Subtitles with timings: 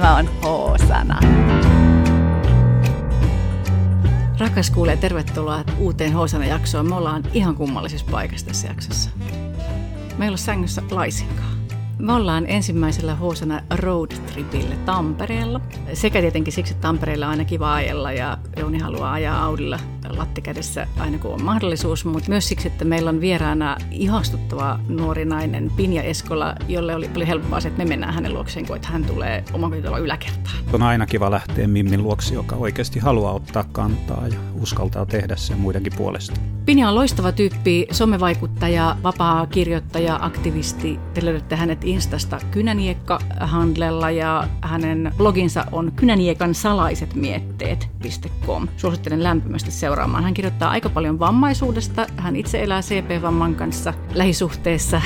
[0.00, 1.20] Tämä on H-sana.
[4.38, 6.88] Rakas kuulee, tervetuloa uuteen H-sana-jaksoon.
[6.88, 9.10] Me ollaan ihan kummallisessa paikassa tässä jaksossa.
[10.18, 11.56] Me ei ole sängyssä laisinkaan.
[11.98, 15.60] Me ollaan ensimmäisellä Hoosana road tripille Tampereella.
[15.92, 19.78] Sekä tietenkin siksi, että Tampereella on aina kiva ajella ja Jouni haluaa ajaa Audilla
[20.08, 25.70] lattikädessä aina kun on mahdollisuus, mutta myös siksi, että meillä on vieraana ihastuttava nuori nainen
[25.76, 29.04] Pinja Eskola, jolle oli, oli helpompaa se, että me mennään hänen luokseen kuin että hän
[29.04, 30.56] tulee omakotitalon yläkertaan.
[30.72, 35.58] On aina kiva lähteä Mimmin luoksi, joka oikeasti haluaa ottaa kantaa ja uskaltaa tehdä sen
[35.58, 36.40] muidenkin puolesta.
[36.66, 40.98] Pinja on loistava tyyppi, somevaikuttaja, vapaa kirjoittaja, aktivisti.
[41.14, 47.14] Te löydätte hänet Instasta Kynäniekka-handlella ja hänen bloginsa on kynäniekan salaiset
[48.46, 48.68] mietteet.com.
[48.76, 50.24] Suosittelen lämpimästi seuraamaan.
[50.24, 52.06] Hän kirjoittaa aika paljon vammaisuudesta.
[52.16, 55.02] Hän itse elää CP-vamman kanssa lähisuhteessa,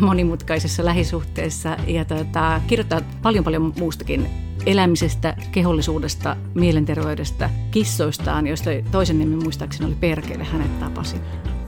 [0.00, 4.26] monimutkaisessa lähisuhteessa ja tota, kirjoittaa paljon paljon muustakin
[4.66, 11.20] elämisestä, kehollisuudesta, mielenterveydestä, kissoistaan, joista toisen nimi muistaakseni oli Perkele, hänet tapasin.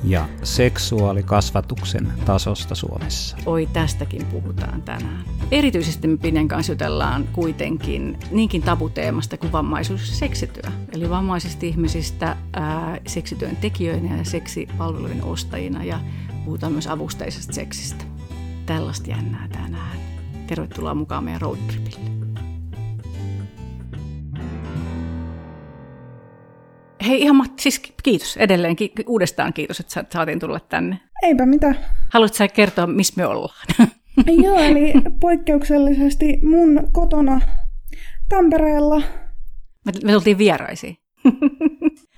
[0.05, 3.37] Ja seksuaalikasvatuksen tasosta Suomessa.
[3.47, 5.25] Oi, tästäkin puhutaan tänään.
[5.51, 10.71] Erityisesti me Pinen kanssa jutellaan kuitenkin niinkin tabuteemasta kuin vammaisuus ja seksityö.
[10.93, 16.01] Eli vammaisista ihmisistä ää, seksityön tekijöinä ja seksipalveluiden ostajina ja
[16.45, 18.05] puhutaan myös avusteisesta seksistä.
[18.67, 19.97] Tällaista jännää tänään.
[20.47, 22.12] Tervetuloa mukaan meidän roadtripille.
[27.07, 31.01] Hei ihan Matti, siis kiitos edelleen, uudestaan kiitos, että saatiin tulla tänne.
[31.23, 31.75] Eipä mitä.
[32.09, 33.67] Haluatko sä kertoa, missä me ollaan?
[34.45, 37.41] Joo, eli poikkeuksellisesti mun kotona
[38.29, 39.03] Tampereella.
[39.85, 40.97] Me, me tultiin vieraisiin.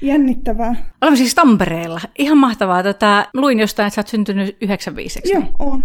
[0.01, 0.91] Jännittävää.
[1.03, 2.01] Olemme siis Tampereella.
[2.19, 2.83] Ihan mahtavaa.
[2.83, 5.21] Tätä, luin jostain, että sä oot syntynyt 95.
[5.25, 5.85] Joo, on.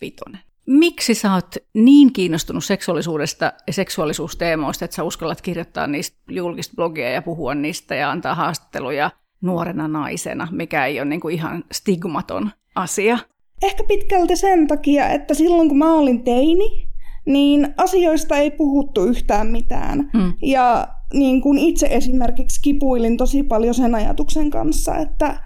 [0.00, 0.40] vitonen.
[0.68, 7.10] Miksi sä oot niin kiinnostunut seksuaalisuudesta ja seksuaalisuusteemoista, että sä uskallat kirjoittaa niistä julkista blogia
[7.10, 12.50] ja puhua niistä ja antaa haastatteluja nuorena naisena, mikä ei ole niin kuin ihan stigmaton
[12.74, 13.18] asia?
[13.62, 16.88] Ehkä pitkälti sen takia, että silloin kun mä olin teini,
[17.26, 20.10] niin asioista ei puhuttu yhtään mitään.
[20.12, 20.32] Hmm.
[20.42, 25.40] Ja niin kuin itse esimerkiksi kipuilin tosi paljon sen ajatuksen kanssa, että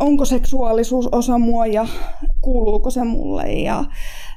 [0.00, 1.86] onko seksuaalisuus osa mua ja
[2.40, 3.52] kuuluuko se mulle.
[3.52, 3.84] Ja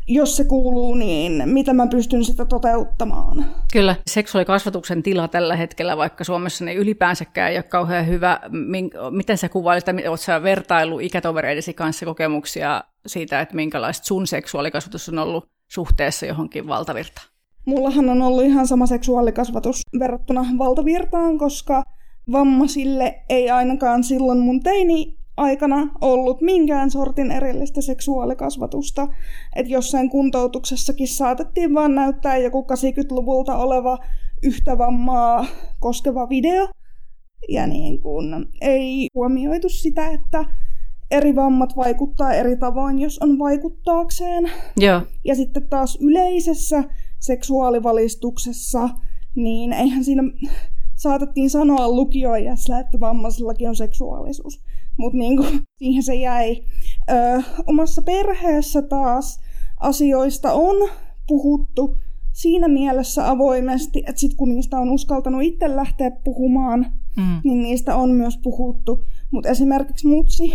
[0.07, 3.45] jos se kuuluu, niin mitä mä pystyn sitä toteuttamaan.
[3.73, 8.39] Kyllä, seksuaalikasvatuksen tila tällä hetkellä, vaikka Suomessa ne ylipäänsäkään ei ole kauhean hyvä.
[9.11, 15.19] Miten sä kuvailit, oletko sä vertailu ikätovereidesi kanssa kokemuksia siitä, että minkälaista sun seksuaalikasvatus on
[15.19, 17.27] ollut suhteessa johonkin valtavirtaan?
[17.65, 21.83] Mullahan on ollut ihan sama seksuaalikasvatus verrattuna valtavirtaan, koska
[22.31, 29.07] vammaisille ei ainakaan silloin mun teini aikana ollut minkään sortin erillistä seksuaalikasvatusta.
[29.55, 33.97] Että jossain kuntoutuksessakin saatettiin vaan näyttää joku 80-luvulta oleva
[34.43, 35.45] yhtä vammaa
[35.79, 36.67] koskeva video.
[37.49, 40.45] Ja niin kun ei huomioitu sitä, että
[41.11, 44.51] eri vammat vaikuttaa eri tavoin, jos on vaikuttaakseen.
[44.77, 45.01] Joo.
[45.25, 46.83] Ja sitten taas yleisessä
[47.19, 48.89] seksuaalivalistuksessa,
[49.35, 50.23] niin eihän siinä
[50.95, 54.61] saatettiin sanoa lukioijässä, että vammaisillakin on seksuaalisuus
[54.97, 55.43] mutta niinku,
[55.79, 56.63] siihen se jäi.
[57.11, 59.39] Ö, omassa perheessä taas
[59.79, 60.89] asioista on
[61.27, 61.95] puhuttu
[62.33, 66.85] siinä mielessä avoimesti, että sit kun niistä on uskaltanut itse lähteä puhumaan,
[67.17, 67.41] mm.
[67.43, 69.05] niin niistä on myös puhuttu.
[69.31, 70.53] Mutta esimerkiksi mutsi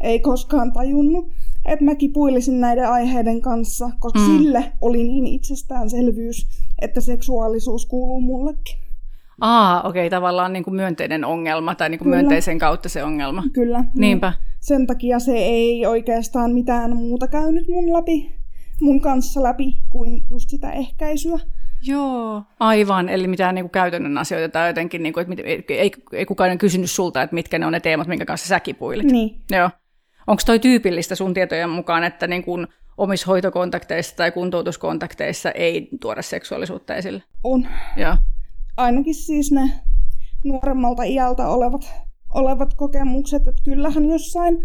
[0.00, 1.28] ei koskaan tajunnut,
[1.64, 4.26] että mä kipuilisin näiden aiheiden kanssa, koska mm.
[4.26, 6.48] sille oli niin itsestäänselvyys,
[6.82, 8.87] että seksuaalisuus kuuluu mullekin.
[9.40, 13.44] Aa, okei, okay, tavallaan niin kuin myönteinen ongelma tai niin kuin myönteisen kautta se ongelma.
[13.52, 13.84] Kyllä.
[13.94, 14.32] Niinpä.
[14.60, 18.32] Sen takia se ei oikeastaan mitään muuta käynyt mun läpi,
[18.80, 21.38] mun kanssa läpi kuin just sitä ehkäisyä.
[21.82, 23.08] Joo, aivan.
[23.08, 26.90] Eli mitään niin kuin käytännön asioita tai jotenkin, niin kuin, että ei, ei kukaan kysynyt
[26.90, 29.06] sulta, että mitkä ne on ne teemat, minkä kanssa sä kipuilit.
[29.06, 29.40] Niin.
[29.50, 29.70] Joo.
[30.26, 36.22] Onko toi tyypillistä sun tietojen mukaan, että niin kuin omissa hoitokontakteissa tai kuntoutuskontakteissa ei tuoda
[36.22, 37.22] seksuaalisuutta esille?
[37.44, 37.66] On.
[37.96, 38.16] Joo
[38.78, 39.70] ainakin siis ne
[40.44, 41.90] nuoremmalta iältä olevat,
[42.34, 44.58] olevat kokemukset, että kyllähän jossain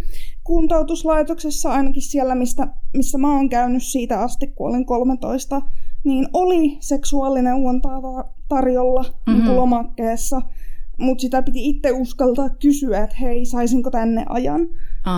[0.44, 5.62] kuntoutuslaitoksessa, ainakin siellä, mistä, missä mä oon käynyt siitä asti, kun olin 13,
[6.04, 8.02] niin oli seksuaalineuvontaa
[8.50, 9.56] tarjolla niin mm-hmm.
[9.56, 10.42] lomakkeessa,
[10.98, 14.62] mutta sitä piti itse uskaltaa kysyä, että hei, saisinko tänne ajan.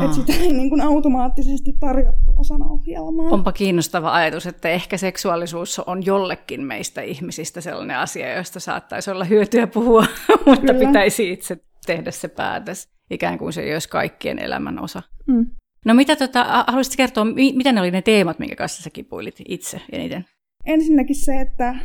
[0.04, 3.30] Että sitä ei niin kuin automaattisesti tarjottu osana ohjelmaa.
[3.30, 9.24] Onpa kiinnostava ajatus, että ehkä seksuaalisuus on jollekin meistä ihmisistä sellainen asia, josta saattaisi olla
[9.24, 10.06] hyötyä puhua,
[10.46, 10.88] mutta Kyllä.
[10.88, 15.02] pitäisi itse tehdä se päätös, ikään kuin se ei olisi kaikkien elämän osa.
[15.28, 15.46] Mm.
[15.86, 17.26] No mitä tota, haluaisitko kertoa,
[17.56, 20.26] mitä ne oli ne teemat, minkä kanssa sä kipuilit itse eniten?
[20.66, 21.76] Ensinnäkin se, että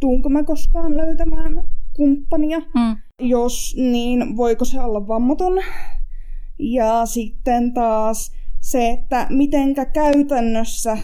[0.00, 1.62] tuunko mä koskaan löytämään
[1.96, 2.58] kumppania.
[2.58, 2.96] Mm.
[3.22, 5.52] Jos niin, voiko se olla vammaton?
[6.58, 10.98] Ja sitten taas se, että mitenkä käytännössä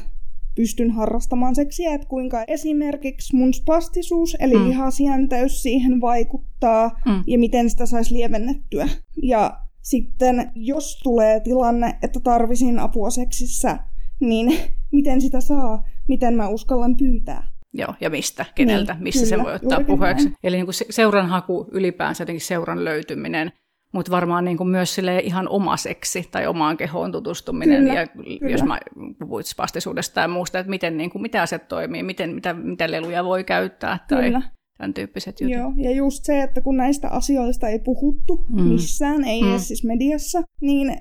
[0.55, 4.69] pystyn harrastamaan seksiä, että kuinka esimerkiksi mun spastisuus, eli mm.
[4.69, 7.25] lihasjänteys siihen vaikuttaa, mm.
[7.27, 8.89] ja miten sitä saisi lievennettyä.
[9.23, 13.79] Ja sitten jos tulee tilanne, että tarvisin apua seksissä,
[14.21, 14.59] niin
[14.93, 17.58] miten sitä saa, miten mä uskallan pyytää.
[17.73, 20.25] Joo, ja mistä, keneltä, niin, missä kyllä, se voi ottaa puheeksi.
[20.25, 20.37] Näin.
[20.43, 23.53] Eli niin kuin seuran haku ylipäänsä, jotenkin seuran löytyminen,
[23.93, 27.79] mutta varmaan niin kuin myös sille ihan omaseksi tai omaan kehoon tutustuminen.
[27.79, 28.51] Kyllä, ja kyllä.
[28.51, 28.79] jos mä
[29.19, 33.25] puhuit spastisuudesta ja muusta, että miten, niin kuin, mitä asiat toimii, miten, mitä, mitä leluja
[33.25, 34.43] voi käyttää tai kyllä.
[34.79, 35.57] Tämän tyyppiset jutut.
[35.57, 38.63] Joo, ja just se, että kun näistä asioista ei puhuttu mm.
[38.63, 39.51] missään, ei mm.
[39.51, 40.97] edes siis mediassa, niin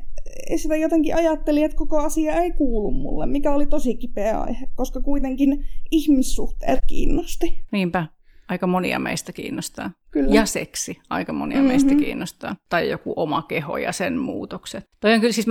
[0.56, 5.01] sitä jotenkin ajatteli, että koko asia ei kuulu mulle, mikä oli tosi kipeä aihe, koska
[5.01, 7.65] kuitenkin ihmissuhteet kiinnosti.
[7.71, 8.06] Niinpä
[8.50, 9.91] aika monia meistä kiinnostaa.
[10.17, 10.35] Kyllä.
[10.35, 11.67] Ja seksi aika monia mm-hmm.
[11.67, 12.55] meistä kiinnostaa.
[12.69, 14.89] Tai joku oma keho ja sen muutokset.
[14.99, 15.47] Toi on kyllä, siis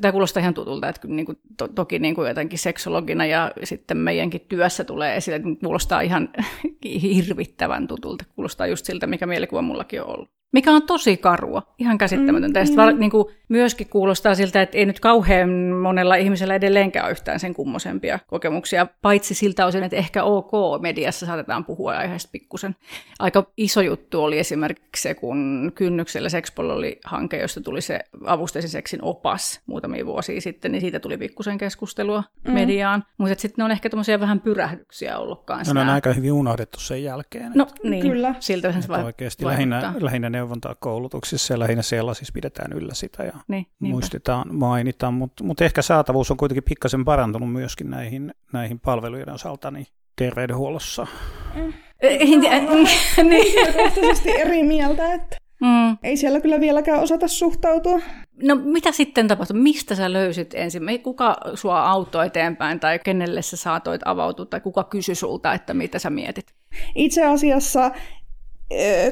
[0.00, 3.96] tämä kuulostaa ihan tutulta, että niin kuin, to, toki niin kuin jotenkin seksologina ja sitten
[3.96, 6.28] meidänkin työssä tulee esille, että kuulostaa ihan
[7.02, 8.24] hirvittävän tutulta.
[8.34, 12.64] Kuulostaa just siltä, mikä mielikuva mullakin on ollut mikä on tosi karua, ihan käsittämätöntä.
[12.64, 13.00] Mm, mm.
[13.00, 15.50] niin kuin, myöskin kuulostaa siltä, että ei nyt kauhean
[15.82, 21.26] monella ihmisellä edelleenkään ole yhtään sen kummosempia kokemuksia, paitsi siltä osin, että ehkä ok, mediassa
[21.26, 22.76] saatetaan puhua aiheesta pikkusen.
[23.18, 28.70] Aika iso juttu oli esimerkiksi se, kun Kynnyksellä Sexpol oli hanke, josta tuli se avusteisen
[28.70, 32.52] seksin opas muutamia vuosia sitten, niin siitä tuli pikkusen keskustelua mm.
[32.52, 33.04] mediaan.
[33.18, 35.74] Mutta sitten ne on ehkä tämmöisiä vähän pyrähdyksiä ollut kanssa.
[35.74, 37.52] No, ne on aika hyvin unohdettu sen jälkeen.
[37.54, 38.34] No niin, Kyllä.
[38.40, 43.66] siltä se Oikeasti lähinnä, lähinnä neuvontaa koulutuksissa ja lähinnä sellaisissa pidetään yllä sitä ja niin,
[43.80, 49.70] muistetaan, mainitaan, mutta mut ehkä saatavuus on kuitenkin pikkasen parantunut myöskin näihin, näihin palvelujen osalta
[49.70, 49.86] niin
[50.16, 51.06] terveydenhuollossa.
[51.54, 51.72] Mm.
[53.22, 54.40] niin.
[54.40, 55.98] eri mieltä, että mm.
[56.02, 58.00] ei siellä kyllä vieläkään osata suhtautua.
[58.42, 59.60] No mitä sitten tapahtui?
[59.60, 60.82] Mistä sä löysit ensin?
[61.02, 65.98] Kuka sua auttoi eteenpäin tai kenelle sä saatoit avautua tai kuka kysyi sulta, että mitä
[65.98, 66.46] sä mietit?
[66.94, 67.90] Itse asiassa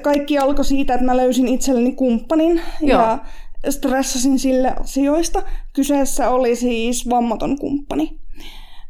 [0.03, 3.01] kaikki alkoi siitä, että mä löysin itselleni kumppanin Joo.
[3.01, 3.19] ja
[3.71, 5.43] stressasin sille asioista.
[5.75, 8.19] Kyseessä oli siis vammaton kumppani.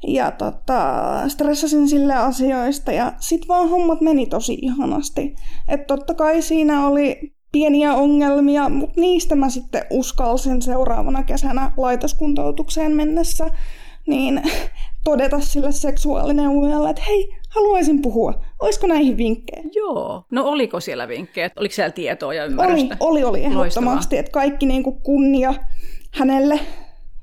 [0.06, 5.34] Ja tota, stressasin sille asioista ja sit vaan hommat meni tosi ihanasti.
[5.68, 12.92] Että totta kai siinä oli pieniä ongelmia, mutta niistä mä sitten uskalsin seuraavana kesänä laitoskuntoutukseen
[12.92, 13.50] mennessä
[14.06, 14.42] niin
[15.04, 18.42] todeta sille seksuaalineuvojalle, että hei, haluaisin puhua.
[18.58, 19.62] Olisiko näihin vinkkejä?
[19.74, 20.24] Joo.
[20.30, 21.50] No oliko siellä vinkkejä?
[21.56, 22.96] Oliko siellä tietoa ja ymmärrystä?
[23.00, 24.18] Oli, oli, oli ehdottomasti.
[24.18, 25.54] Että kaikki niin kuin kunnia
[26.14, 26.60] hänelle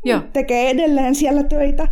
[0.06, 0.22] Joo.
[0.34, 1.88] tekee edelleen siellä töitä.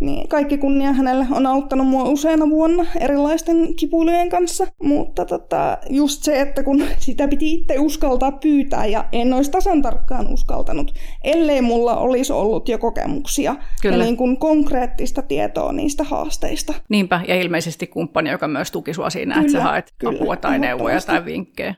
[0.00, 4.66] Niin kaikki kunnia hänelle on auttanut mua useana vuonna erilaisten kipuilujen kanssa.
[4.82, 9.82] Mutta tota, just se, että kun sitä piti itse uskaltaa pyytää ja en olisi tasan
[9.82, 10.94] tarkkaan uskaltanut,
[11.24, 13.96] ellei mulla olisi ollut jo kokemuksia Kyllä.
[13.96, 16.74] ja niin kuin konkreettista tietoa niistä haasteista.
[16.88, 19.46] Niinpä, ja ilmeisesti kumppani, joka myös tuki sua siinä, Kyllä.
[19.46, 20.18] että sä haet Kyllä.
[20.18, 21.74] apua tai neuvoja tai vinkkejä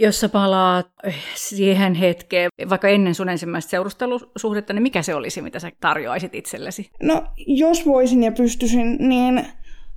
[0.00, 0.86] jos sä palaat
[1.34, 6.90] siihen hetkeen, vaikka ennen sun ensimmäistä seurustelusuhdetta, niin mikä se olisi, mitä sä tarjoaisit itsellesi?
[7.02, 9.46] No, jos voisin ja pystyisin, niin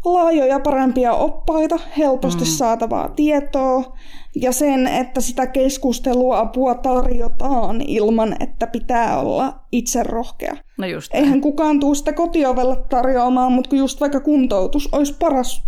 [0.06, 2.50] laajoja parempia oppaita, helposti mm.
[2.50, 3.98] saatavaa tietoa
[4.36, 10.58] ja sen, että sitä keskustelua apua tarjotaan ilman, että pitää olla itse rohkea.
[10.78, 15.64] No just Eihän kukaan tuu sitä kotiovella tarjoamaan, mutta just vaikka kuntoutus olisi paras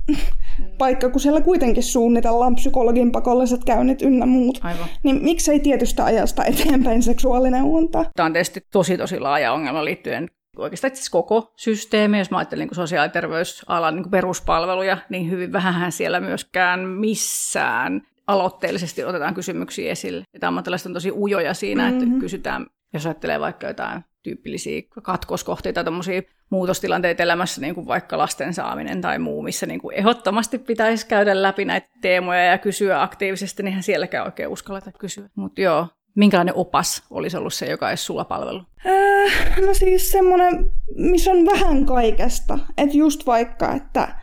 [0.78, 4.60] paikka, kun siellä kuitenkin suunnitellaan psykologin pakolliset käynnit ynnä muut.
[4.64, 4.88] Aivan.
[5.04, 8.06] Niin miksei tietystä ajasta eteenpäin seksuaalineuonta?
[8.16, 12.68] Tämä on tietysti tosi tosi laaja ongelma liittyen oikeastaan siis koko systeemi, jos mä ajattelen
[12.68, 19.92] niin sosiaali- ja terveysalan niin peruspalveluja, niin hyvin vähän siellä myöskään missään aloitteellisesti otetaan kysymyksiä
[19.92, 20.24] esille.
[20.34, 22.04] Että ammattilaiset on tosi ujoja siinä, mm-hmm.
[22.04, 28.54] että kysytään, jos ajattelee vaikka jotain tyypillisiä katkoskohteita, tämmöisiä muutostilanteita elämässä, niin kuin vaikka lasten
[28.54, 33.64] saaminen tai muu, missä niin kuin ehdottomasti pitäisi käydä läpi näitä teemoja ja kysyä aktiivisesti,
[33.64, 35.30] niin sielläkään oikein uskalleta kysyä.
[35.36, 38.62] Mutta joo, minkälainen opas olisi ollut se, joka olisi sulla palvelu?
[38.86, 42.60] Äh, no siis semmoinen, missä on vähän kaikesta.
[42.78, 44.16] Että just vaikka, että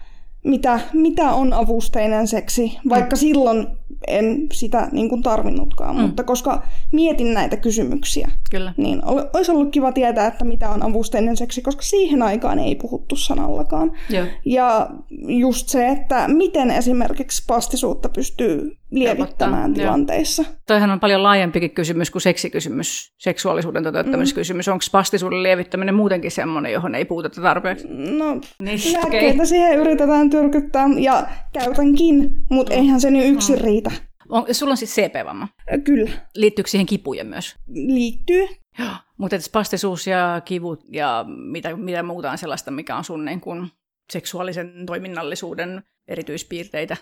[0.44, 3.20] mitä, mitä on avusteinen seksi, vaikka mm.
[3.20, 3.66] silloin
[4.06, 6.02] en sitä niin kuin tarvinnutkaan, mm.
[6.02, 8.74] mutta koska mietin näitä kysymyksiä, Kyllä.
[8.76, 9.02] niin
[9.34, 13.92] olisi ollut kiva tietää, että mitä on avusteinen seksi, koska siihen aikaan ei puhuttu sanallakaan.
[14.10, 14.26] Joo.
[14.44, 14.90] Ja
[15.26, 20.42] just se, että miten esimerkiksi pastisuutta pystyy lievittämään Helpottaa, tilanteissa.
[20.42, 20.52] Joo.
[20.66, 24.66] Toihan on paljon laajempikin kysymys kuin seksikysymys, seksuaalisuuden toteuttamiskysymys.
[24.66, 24.72] Mm.
[24.72, 27.88] Onko pastisuuden lievittäminen muutenkin semmoinen, johon ei puututa tarpeeksi?
[27.88, 29.46] No, niin, lääkkeitä okay.
[29.46, 32.78] siihen yritetään tyrkyttää ja käytänkin, mutta mm.
[32.78, 33.64] eihän se nyt yksin mm.
[33.64, 33.81] riitä.
[34.28, 35.48] On, sulla on siis CP-vamma?
[35.84, 36.10] Kyllä.
[36.34, 37.56] Liittyykö siihen kipuja myös?
[37.68, 38.46] Liittyy.
[38.78, 43.40] Joo, mutta spastisuus ja kivut ja mitä, mitä muuta on sellaista, mikä on sun niin
[43.40, 43.68] kun,
[44.12, 46.96] seksuaalisen toiminnallisuuden erityispiirteitä?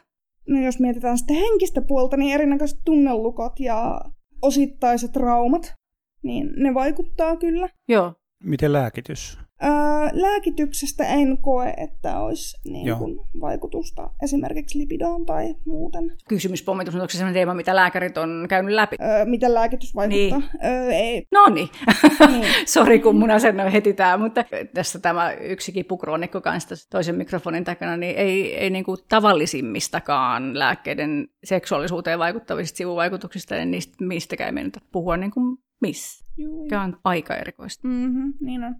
[0.49, 4.01] No jos mietitään sitten henkistä puolta, niin erinäköiset tunnelukot ja
[4.43, 5.75] osittaiset traumat,
[6.23, 7.69] niin ne vaikuttaa kyllä.
[7.89, 8.15] Joo.
[8.45, 9.39] Miten lääkitys?
[9.63, 9.71] Öö,
[10.13, 16.17] lääkityksestä en koe, että olisi niin kuin, vaikutusta esimerkiksi lipidoon tai muuten.
[16.29, 18.97] Kysymyspommitus, onko se sellainen teema, mitä lääkärit on käynyt läpi?
[19.01, 20.39] Öö, miten lääkitys vaikuttaa?
[20.39, 20.51] Niin.
[20.65, 21.27] Öö, ei.
[21.33, 21.69] No niin.
[22.31, 22.45] niin.
[22.75, 27.97] Sori, kun mun asenne heti tämä, mutta tässä tämä yksi kipukroonikko kanssa toisen mikrofonin takana,
[27.97, 35.17] niin ei, ei niin kuin tavallisimmistakaan lääkkeiden seksuaalisuuteen vaikuttavista sivuvaikutuksista, niin niistä mistäkään ei puhua
[35.17, 36.25] niin kuin missä.
[36.69, 37.89] Tämä on aika erikoista.
[37.89, 38.77] Mm-hmm, niin on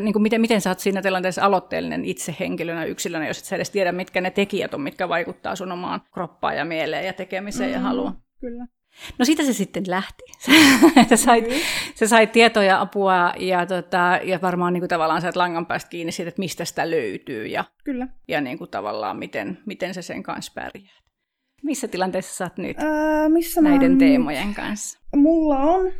[0.00, 3.56] niin kuin miten, miten sä oot siinä tilanteessa aloitteellinen itse henkilönä, yksilönä, jos et sä
[3.56, 7.70] edes tiedä, mitkä ne tekijät on, mitkä vaikuttaa sun omaan kroppaan ja mieleen ja tekemiseen
[7.70, 8.12] mm-hmm, ja haluun.
[8.40, 8.66] Kyllä.
[9.18, 10.22] No siitä se sitten lähti.
[11.08, 11.62] sä, sait, mm-hmm.
[11.94, 15.90] sä sait tietoa ja apua ja, tota, ja varmaan niin kuin tavallaan sait langan päästä
[15.90, 18.08] kiinni siitä, että mistä sitä löytyy ja, Kyllä.
[18.28, 21.02] ja niin kuin tavallaan miten, miten se sen kanssa pärjää.
[21.62, 24.98] Missä tilanteessa sä oot nyt öö, missä näiden teemojen kanssa?
[25.16, 25.92] Mulla on,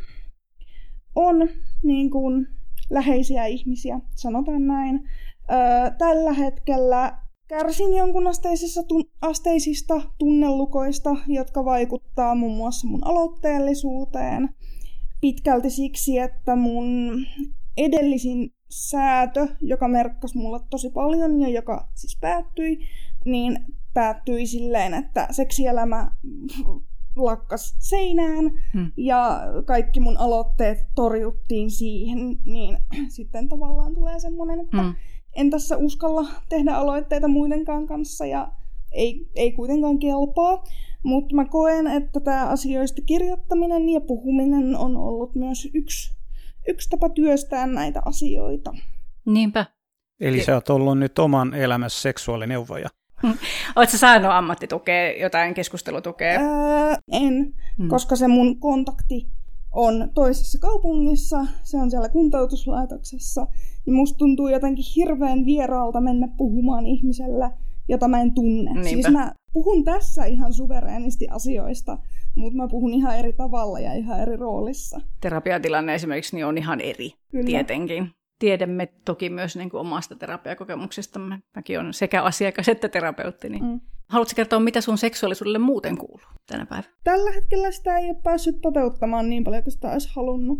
[1.15, 1.49] on
[1.83, 2.47] niin kuin
[2.93, 5.09] läheisiä ihmisiä, sanotaan näin.
[5.51, 14.49] Öö, tällä hetkellä kärsin jonkun asteisista, tun- asteisista tunnelukoista, jotka vaikuttaa muun muassa mun aloitteellisuuteen.
[15.21, 17.15] Pitkälti siksi, että mun
[17.77, 22.79] edellisin säätö, joka merkkasi mulle tosi paljon ja joka siis päättyi,
[23.25, 23.59] niin
[23.93, 26.11] päättyi silleen, että seksielämä
[27.15, 28.91] lakkas seinään hmm.
[28.97, 32.77] ja kaikki mun aloitteet torjuttiin siihen, niin
[33.15, 34.95] sitten tavallaan tulee semmoinen, että hmm.
[35.35, 38.51] en tässä uskalla tehdä aloitteita muidenkaan kanssa ja
[38.91, 40.63] ei, ei kuitenkaan kelpaa.
[41.03, 46.13] Mutta mä koen, että tämä asioista kirjoittaminen ja puhuminen on ollut myös yksi,
[46.67, 48.73] yksi tapa työstää näitä asioita.
[49.25, 49.65] Niinpä.
[50.19, 52.89] Eli sä oot ollut nyt oman elämässä seksuaalineuvoja.
[53.75, 56.39] Oletko saanut ammattitukea, jotain keskustelutukea?
[56.39, 57.89] Öö, en, hmm.
[57.89, 59.27] koska se mun kontakti
[59.73, 63.47] on toisessa kaupungissa, se on siellä kuntoutuslaitoksessa,
[63.85, 67.51] niin musta tuntuu jotenkin hirveän vieraalta mennä puhumaan ihmisellä,
[67.89, 68.71] jota mä en tunne.
[68.73, 68.89] Niinpä.
[68.89, 71.97] Siis mä puhun tässä ihan suvereenisti asioista,
[72.35, 75.01] mutta mä puhun ihan eri tavalla ja ihan eri roolissa.
[75.21, 77.45] Terapiatilanne esimerkiksi niin on ihan eri, Kyllä.
[77.45, 78.11] tietenkin
[78.43, 81.39] tiedämme toki myös niin kuin omasta terapiakokemuksestamme.
[81.55, 83.49] Mäkin olen sekä asiakas että terapeutti.
[83.49, 83.81] Niin mm.
[84.09, 86.93] Haluatko kertoa, mitä sun seksuaalisuudelle muuten kuuluu tänä päivänä?
[87.03, 90.59] Tällä hetkellä sitä ei ole päässyt toteuttamaan niin paljon kuin sitä olisi halunnut.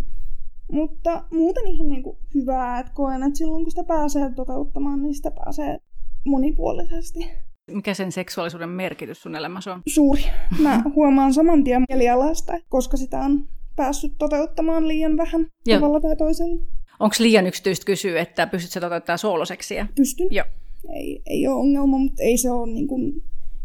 [0.71, 5.15] Mutta muuten ihan niin kuin hyvää, että koen, että silloin kun sitä pääsee toteuttamaan, niin
[5.15, 5.77] sitä pääsee
[6.25, 7.31] monipuolisesti.
[7.71, 9.81] Mikä sen seksuaalisuuden merkitys sun elämässä on?
[9.87, 10.23] Suuri.
[10.59, 15.79] Mä huomaan saman tien mielialasta, koska sitä on päässyt toteuttamaan liian vähän Joo.
[15.79, 16.65] tavalla tai toisella.
[16.99, 19.87] Onko liian yksityistä kysyä, että pystytkö toteuttamaan sooloseksiä?
[19.95, 20.27] Pystyn.
[20.31, 20.45] Joo.
[20.93, 23.13] Ei, ei ole ongelma, mutta ei se ole niin kuin,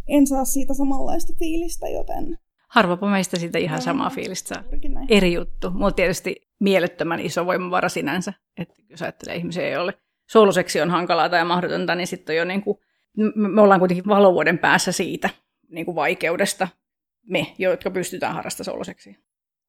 [0.08, 2.38] en saa siitä samanlaista fiilistä, joten...
[2.68, 4.64] Harvapa meistä siitä ihan samaa fiilistä saa.
[5.08, 5.70] Eri juttu.
[5.70, 9.94] Mulla tietysti mielettömän iso voimavara sinänsä, että jos ajattelee ihmisiä, ei ole
[10.30, 12.78] sooloseksi on hankalaa tai mahdotonta, niin sitten jo niin kuin,
[13.34, 15.30] me ollaan kuitenkin valovuoden päässä siitä
[15.68, 16.68] niin kuin vaikeudesta,
[17.26, 19.14] me, jotka pystytään harrastamaan sooloseksiä.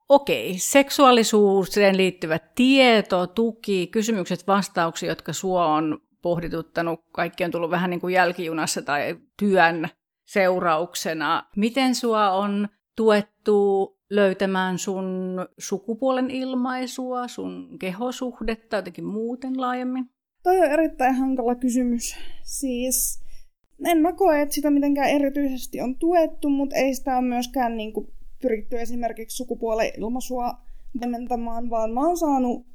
[0.10, 7.90] Okei, seksuaalisuuteen liittyvä tieto, tuki, kysymykset, vastauksia, jotka sua on pohdituttanut, kaikki on tullut vähän
[7.90, 9.90] niin kuin jälkijunassa tai työn
[10.26, 11.44] seurauksena.
[11.56, 20.10] Miten sua on tuettu löytämään sun sukupuolen ilmaisua, sun kehosuhdetta jotenkin muuten laajemmin?
[20.44, 22.16] Toi on erittäin hankala kysymys.
[22.44, 23.24] Siis
[23.86, 27.94] en mä koe, että sitä mitenkään erityisesti on tuettu, mutta ei sitä ole myöskään niin
[27.94, 28.08] kuin
[28.42, 30.54] pyritty esimerkiksi sukupuolen ilmaisua
[31.02, 32.66] dementamaan, vaan mä oon saanut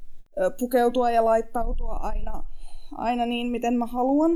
[0.59, 2.45] pukeutua ja laittautua aina,
[2.93, 4.33] aina niin, miten mä haluan.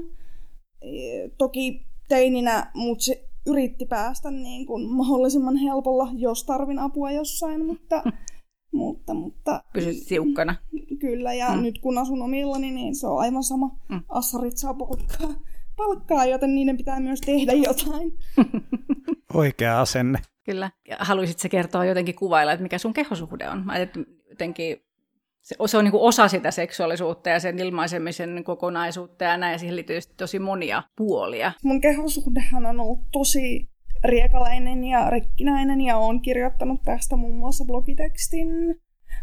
[0.83, 7.67] E, toki teininä mut se yritti päästä niin kuin mahdollisimman helpolla, jos tarvin apua jossain,
[7.67, 8.03] mutta...
[8.73, 10.57] mutta, mutta Pysyt tiukkana.
[11.01, 11.63] Kyllä, ja mm.
[11.63, 13.77] nyt kun asun omillani, niin se on aivan sama.
[13.89, 14.01] Mm.
[14.09, 15.35] Assarit saa polttaa,
[15.77, 18.19] palkkaa, joten niiden pitää myös tehdä jotain.
[19.35, 20.19] Oikea asenne.
[20.49, 20.71] Kyllä.
[20.99, 23.67] Haluaisitko kertoa jotenkin kuvailla, että mikä sun kehosuhde on?
[23.67, 23.75] Mä
[24.31, 24.77] jotenkin
[25.43, 29.59] se, se on niin kuin osa sitä seksuaalisuutta ja sen ilmaisemisen kokonaisuutta ja näin, ja
[29.59, 31.53] siihen liittyy tosi monia puolia.
[31.65, 33.69] Mun kehosuhdehan on ollut tosi
[34.05, 38.49] riekalainen ja rikkinäinen ja on kirjoittanut tästä muun muassa blogitekstin.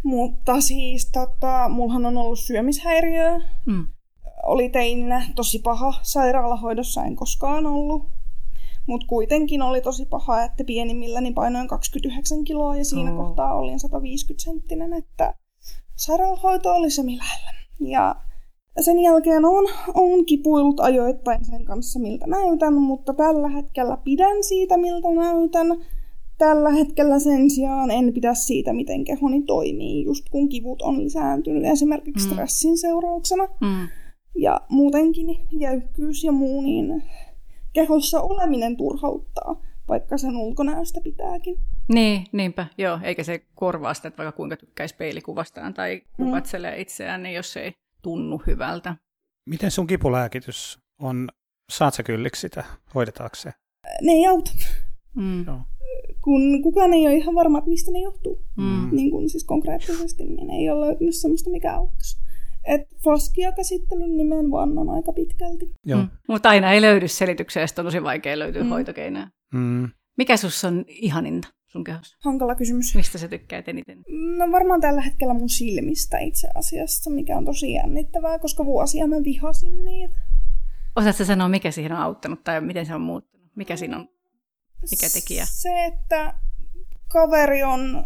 [0.03, 3.39] Mutta siis tota, mullahan on ollut syömishäiriö.
[3.65, 3.88] Mm.
[4.44, 5.94] Oli teininä tosi paha.
[6.01, 8.15] Sairaalahoidossa en koskaan ollut.
[8.88, 13.18] Mutta kuitenkin oli tosi paha, että pienimmilläni painoin 29 kiloa ja siinä oh.
[13.18, 15.34] kohtaa olin 150 senttinen, että
[15.96, 17.51] sairaalahoito oli se lähellä.
[17.80, 18.15] Ja
[18.80, 24.77] sen jälkeen on, on kipuillut ajoittain sen kanssa, miltä näytän, mutta tällä hetkellä pidän siitä,
[24.77, 25.68] miltä näytän.
[26.38, 31.65] Tällä hetkellä sen sijaan en pidä siitä, miten kehoni toimii, just kun kivut on lisääntynyt
[31.65, 32.32] esimerkiksi mm.
[32.32, 33.44] stressin seurauksena.
[33.62, 33.88] Mm.
[34.38, 37.04] Ja muutenkin jäykkyys ja muu, niin
[37.75, 41.58] kehossa oleminen turhauttaa, vaikka sen ulkonäöstä pitääkin.
[41.94, 46.82] Niin, niinpä, joo, eikä se korvaa sitä, että vaikka kuinka tykkäisi peilikuvastaan tai kuvatselee mm.
[46.82, 48.96] itseään, niin jos ei tunnu hyvältä.
[49.50, 51.29] Miten sun kipulääkitys on,
[51.72, 52.63] saat sä kylliksi sitä,
[52.96, 53.53] hoidetaanko se?
[54.01, 54.51] Ne ei auta.
[55.15, 55.46] Mm.
[55.46, 55.60] Joo.
[56.22, 58.46] Kun kukaan ei ole ihan varma, että mistä ne johtuu.
[58.58, 58.89] Mm.
[58.91, 62.25] Niin kun siis konkreettisesti, niin ei ole löytynyt sellaista, mikä auttaisi.
[62.65, 65.72] Et faskia-käsittelyn nimen vannon aika pitkälti.
[65.86, 66.00] Joo.
[66.00, 66.07] Mm.
[66.27, 68.69] Mutta aina ei löydy selityksiä, ja on tosi vaikea löytyä mm.
[68.69, 69.27] hoitokeinoja.
[69.53, 69.89] Mm.
[70.17, 71.48] Mikä sus on ihaninta?
[71.75, 72.17] sun kehossa?
[72.19, 72.95] Hankala kysymys.
[72.95, 74.03] Mistä sä tykkäät eniten?
[74.38, 79.15] No varmaan tällä hetkellä mun silmistä itse asiassa, mikä on tosi jännittävää, koska vuosia mä
[79.24, 80.15] vihasin niitä.
[80.95, 83.51] Osaatko sanoa, mikä siihen on auttanut tai miten se on muuttunut?
[83.55, 84.10] Mikä siinä on,
[84.91, 85.45] mikä tekijä?
[85.50, 86.34] Se, että
[87.07, 88.05] kaveri on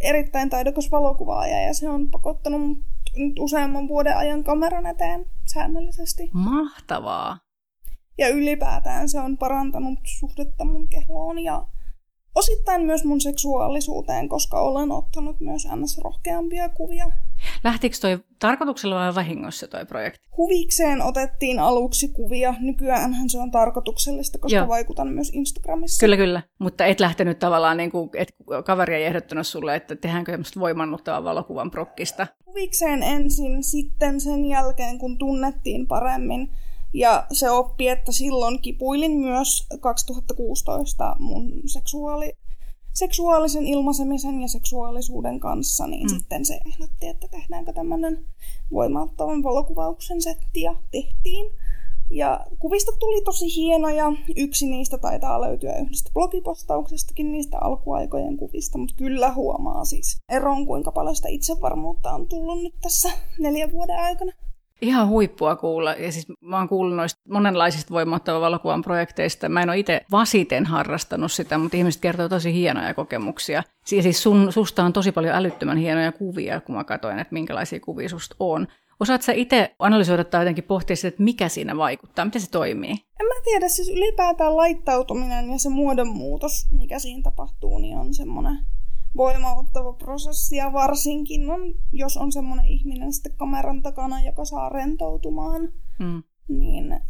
[0.00, 2.78] erittäin taidokas valokuvaaja ja se on pakottanut
[3.18, 6.30] nyt useamman vuoden ajan kameran eteen säännöllisesti.
[6.32, 7.38] Mahtavaa!
[8.18, 11.66] Ja ylipäätään se on parantanut suhdetta mun kehoon ja
[12.36, 15.98] Osittain myös mun seksuaalisuuteen, koska olen ottanut myös ns.
[15.98, 17.10] rohkeampia kuvia.
[17.64, 20.28] Lähtikö toi tarkoituksella vai vahingossa toi projekti?
[20.36, 22.54] Huvikseen otettiin aluksi kuvia.
[22.60, 24.68] Nykyään se on tarkoituksellista, koska Joo.
[24.68, 26.00] vaikutan myös Instagramissa.
[26.00, 26.42] Kyllä, kyllä.
[26.58, 31.24] Mutta et lähtenyt tavallaan, niin kuin, et kaveri ei ehdottanut sulle, että tehdäänkö semmoista voimannuttavaa
[31.24, 32.26] valokuvan prokkista?
[32.46, 36.50] Huvikseen ensin, sitten sen jälkeen, kun tunnettiin paremmin,
[36.96, 42.32] ja se oppi, että silloin kipuilin myös 2016 mun seksuaali,
[42.92, 46.08] seksuaalisen ilmaisemisen ja seksuaalisuuden kanssa, niin mm.
[46.08, 48.24] sitten se ehdotti, että tehdäänkö tämmöinen
[48.72, 51.52] voimauttavan valokuvauksen setti ja tehtiin.
[52.10, 54.12] Ja kuvista tuli tosi hienoja.
[54.36, 60.92] Yksi niistä taitaa löytyä yhdestä blogipostauksestakin niistä alkuaikojen kuvista, mutta kyllä huomaa siis eron, kuinka
[60.92, 64.32] paljon sitä itsevarmuutta on tullut nyt tässä neljän vuoden aikana.
[64.80, 65.92] Ihan huippua kuulla.
[65.92, 69.48] Ja siis mä oon kuullut noista monenlaisista voimattavan valokuvan projekteista.
[69.48, 73.62] Mä en ole itse vasiten harrastanut sitä, mutta ihmiset kertoo tosi hienoja kokemuksia.
[73.92, 77.80] Ja siis sun, susta on tosi paljon älyttömän hienoja kuvia, kun mä katsoin, että minkälaisia
[77.80, 78.68] kuvia susta on.
[79.00, 82.90] Osaat sä itse analysoida tai jotenkin pohtia sitä, että mikä siinä vaikuttaa, miten se toimii?
[82.90, 88.58] En mä tiedä, siis ylipäätään laittautuminen ja se muodonmuutos, mikä siinä tapahtuu, niin on semmoinen
[89.16, 91.60] voimauttava prosessi ja varsinkin on,
[91.92, 95.62] jos on semmoinen ihminen sitten kameran takana, joka saa rentoutumaan,
[95.98, 96.22] mm.
[96.48, 97.00] niin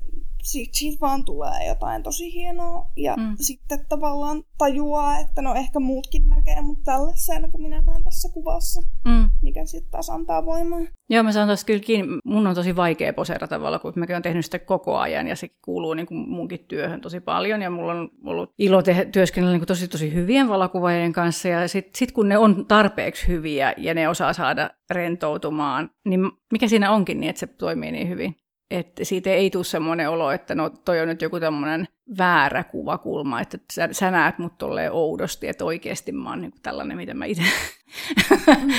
[0.46, 2.90] siitä, siitä vaan tulee jotain tosi hienoa.
[2.96, 3.36] Ja mm.
[3.40, 8.82] sitten tavallaan tajuaa, että no ehkä muutkin näkee, mutta tällaisena kuin minä näen tässä kuvassa,
[9.04, 9.30] mm.
[9.42, 10.80] mikä sitten taas antaa voimaa.
[11.10, 12.18] Joo, mä sanon tuossa kyllä kiinni.
[12.24, 14.00] Mun on tosi vaikea poseerata valokuvia.
[14.00, 17.62] Mäkin olen tehnyt sitä koko ajan ja se kuuluu niin kuin munkin työhön tosi paljon.
[17.62, 21.48] Ja mulla on ollut ilo te- työskennellä niin kuin tosi tosi hyvien valokuvaajien kanssa.
[21.48, 26.20] Ja sitten sit kun ne on tarpeeksi hyviä ja ne osaa saada rentoutumaan, niin
[26.52, 28.36] mikä siinä onkin niin, että se toimii niin hyvin?
[28.70, 33.40] Että siitä ei tule semmoinen olo, että no toi on nyt joku tämmöinen väärä kuvakulma,
[33.40, 37.24] että sä, sä näet mut tolleen oudosti, että oikeasti mä oon niin tällainen, mitä mä
[37.24, 37.42] itse.
[37.42, 38.72] Mm.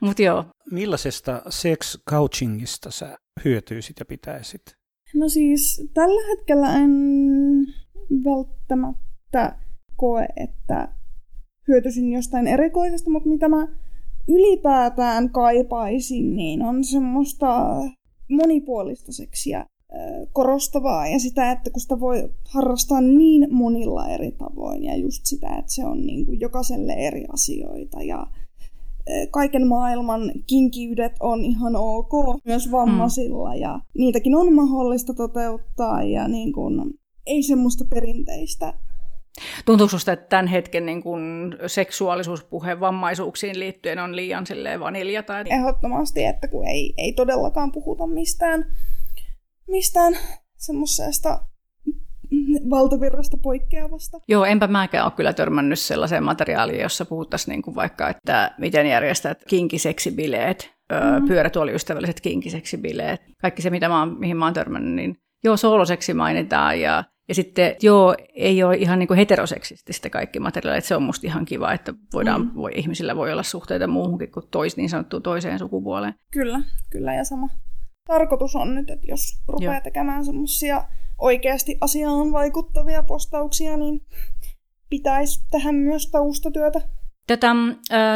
[0.06, 0.44] Mut joo.
[0.70, 4.62] Millaisesta sex coachingista sä hyötyisit ja pitäisit?
[5.14, 6.90] No siis tällä hetkellä en
[8.24, 9.58] välttämättä
[9.96, 10.88] koe, että
[11.68, 13.68] hyötyisin jostain erikoisesta, mutta mitä mä
[14.28, 17.70] ylipäätään kaipaisin, niin on semmoista
[18.30, 19.66] monipuolista seksiä
[20.32, 25.48] korostavaa ja sitä, että kun sitä voi harrastaa niin monilla eri tavoin ja just sitä,
[25.48, 28.26] että se on niin kuin jokaiselle eri asioita ja
[29.30, 32.12] kaiken maailman kinkiydet on ihan ok
[32.44, 33.60] myös vammaisilla mm.
[33.60, 36.94] ja niitäkin on mahdollista toteuttaa ja niin kuin,
[37.26, 38.74] ei semmoista perinteistä
[39.64, 44.44] Tuntuuko sinusta, että tämän hetken niin kun seksuaalisuuspuhe vammaisuuksiin liittyen on liian
[44.80, 45.22] vanilja?
[45.22, 45.44] Tai...
[45.50, 48.64] Ehdottomasti, että kun ei, ei todellakaan puhuta mistään,
[49.68, 50.16] mistään
[50.56, 51.40] semmoisesta
[52.70, 54.20] valtavirrasta poikkeavasta.
[54.28, 58.86] Joo, enpä mäkään ole kyllä törmännyt sellaiseen materiaaliin, jossa puhuttaisiin niin kuin vaikka, että miten
[58.86, 61.28] järjestät kinkiseksibileet, mm-hmm.
[61.28, 63.20] pyörätuoliystävälliset kinkiseksibileet.
[63.40, 67.34] Kaikki se, mitä mä oon, mihin mä oon törmännyt, niin joo, sooloseksi mainitaan ja ja
[67.34, 71.72] sitten, joo, ei ole ihan niin kuin heteroseksististä kaikki materiaalit, se on musta ihan kiva,
[71.72, 72.54] että voidaan, mm.
[72.54, 76.14] voi, ihmisillä voi olla suhteita muuhunkin kuin tois, niin sanottuun toiseen sukupuoleen.
[76.30, 76.60] Kyllä,
[76.90, 77.48] kyllä ja sama.
[78.06, 79.80] Tarkoitus on nyt, että jos rupeaa joo.
[79.84, 80.84] tekemään semmoisia
[81.18, 84.00] oikeasti asiaan vaikuttavia postauksia, niin
[84.90, 86.80] pitäisi tehdä myös taustatyötä.
[87.26, 87.52] Tätä,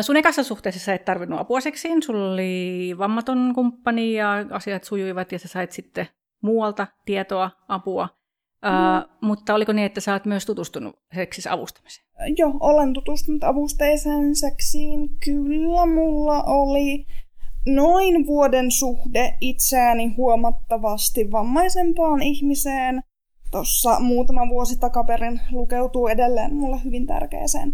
[0.01, 5.33] sun ekassa suhteessa sä et tarvinnut apua seksiin, sulla oli vammaton kumppani ja asiat sujuivat
[5.33, 6.09] ja sä sait sitten
[6.43, 8.18] muualta tietoa, apua.
[8.63, 9.29] Mm.
[9.29, 12.07] mutta oliko niin, että sä oot myös tutustunut seksissä avustamiseen?
[12.37, 15.09] Joo, olen tutustunut avusteiseen seksiin.
[15.25, 17.07] Kyllä, mulla oli
[17.67, 23.03] noin vuoden suhde itseäni huomattavasti vammaisempaan ihmiseen.
[23.51, 27.73] Tuossa muutama vuosi takaperin lukeutuu edelleen mulle hyvin tärkeäseen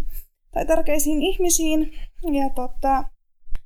[0.53, 1.93] tai tärkeisiin ihmisiin.
[2.33, 3.05] Ja tota,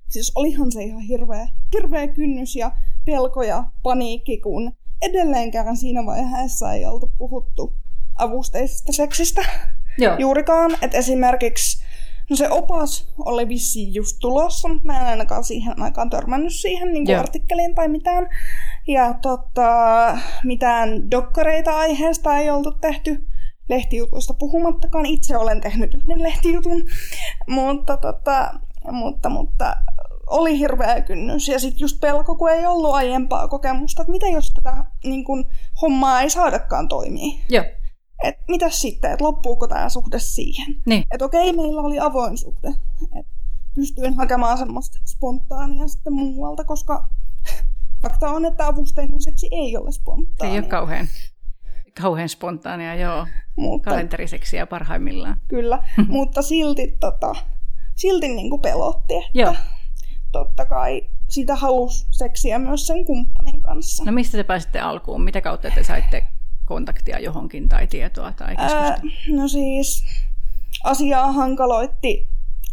[0.08, 2.72] siis olihan se ihan hirveä, hirveä kynnys ja
[3.06, 7.74] pelko ja paniikki, kun edelleenkään siinä vaiheessa ei oltu puhuttu
[8.16, 9.42] avusteisesta seksistä
[9.98, 10.16] Joo.
[10.18, 10.76] juurikaan.
[10.82, 11.88] Että esimerkiksi
[12.30, 16.92] No se opas oli vissiin just tulossa, mutta mä en ainakaan siihen aikaan törmännyt siihen
[16.92, 18.28] niin kuin artikkeliin tai mitään.
[18.86, 23.26] Ja tota, mitään dokkareita aiheesta ei oltu tehty
[23.68, 25.06] lehtijutuista puhumattakaan.
[25.06, 26.84] Itse olen tehnyt yhden lehtijutun,
[27.48, 28.54] mutta, tota,
[28.92, 29.76] mutta, mutta
[30.30, 31.48] oli hirveä kynnys.
[31.48, 35.46] Ja sitten just pelko, kun ei ollut aiempaa kokemusta, että mitä jos tätä niin kun,
[35.82, 37.38] hommaa ei saadakaan toimia.
[37.48, 37.64] Joo.
[38.24, 40.82] Et mitä sitten, että loppuuko tämä suhde siihen.
[40.86, 41.04] Niin.
[41.14, 42.68] Että okei, meillä oli avoin suhde.
[43.18, 43.26] Et
[43.74, 47.08] pystyin hakemaan semmoista spontaania sitten muualta, koska
[48.02, 50.54] fakta on, että avusteinen seksi ei ole spontaania.
[50.54, 51.08] Ei ole kauhean,
[52.02, 53.26] kauhean spontaania, joo.
[53.56, 55.40] Mutta, Kalenteriseksiä parhaimmillaan.
[55.48, 57.34] Kyllä, mutta silti, tota,
[57.94, 59.54] silti niin kuin pelotti, että joo
[60.44, 64.04] totta kai sitä halusi seksiä myös sen kumppanin kanssa.
[64.04, 65.22] No mistä te pääsitte alkuun?
[65.22, 66.26] Mitä kautta te saitte
[66.64, 70.04] kontaktia johonkin tai tietoa tai Ää, no siis
[70.84, 72.28] asiaa hankaloitti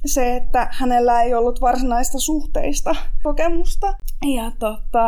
[0.05, 3.87] se, että hänellä ei ollut varsinaista suhteista kokemusta.
[4.35, 5.07] Ja tota,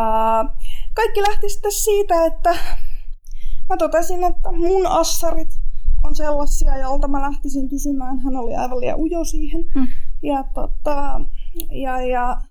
[0.94, 2.50] kaikki lähti sitten siitä, että
[3.70, 5.50] mä totesin, että mun assarit
[6.04, 8.20] on sellaisia, jolta mä lähtisin kysymään.
[8.20, 9.66] Hän oli aivan liian ujo siihen.
[9.74, 9.88] Hmm.
[10.24, 11.22] Ja tota,
[11.72, 12.42] ja, ja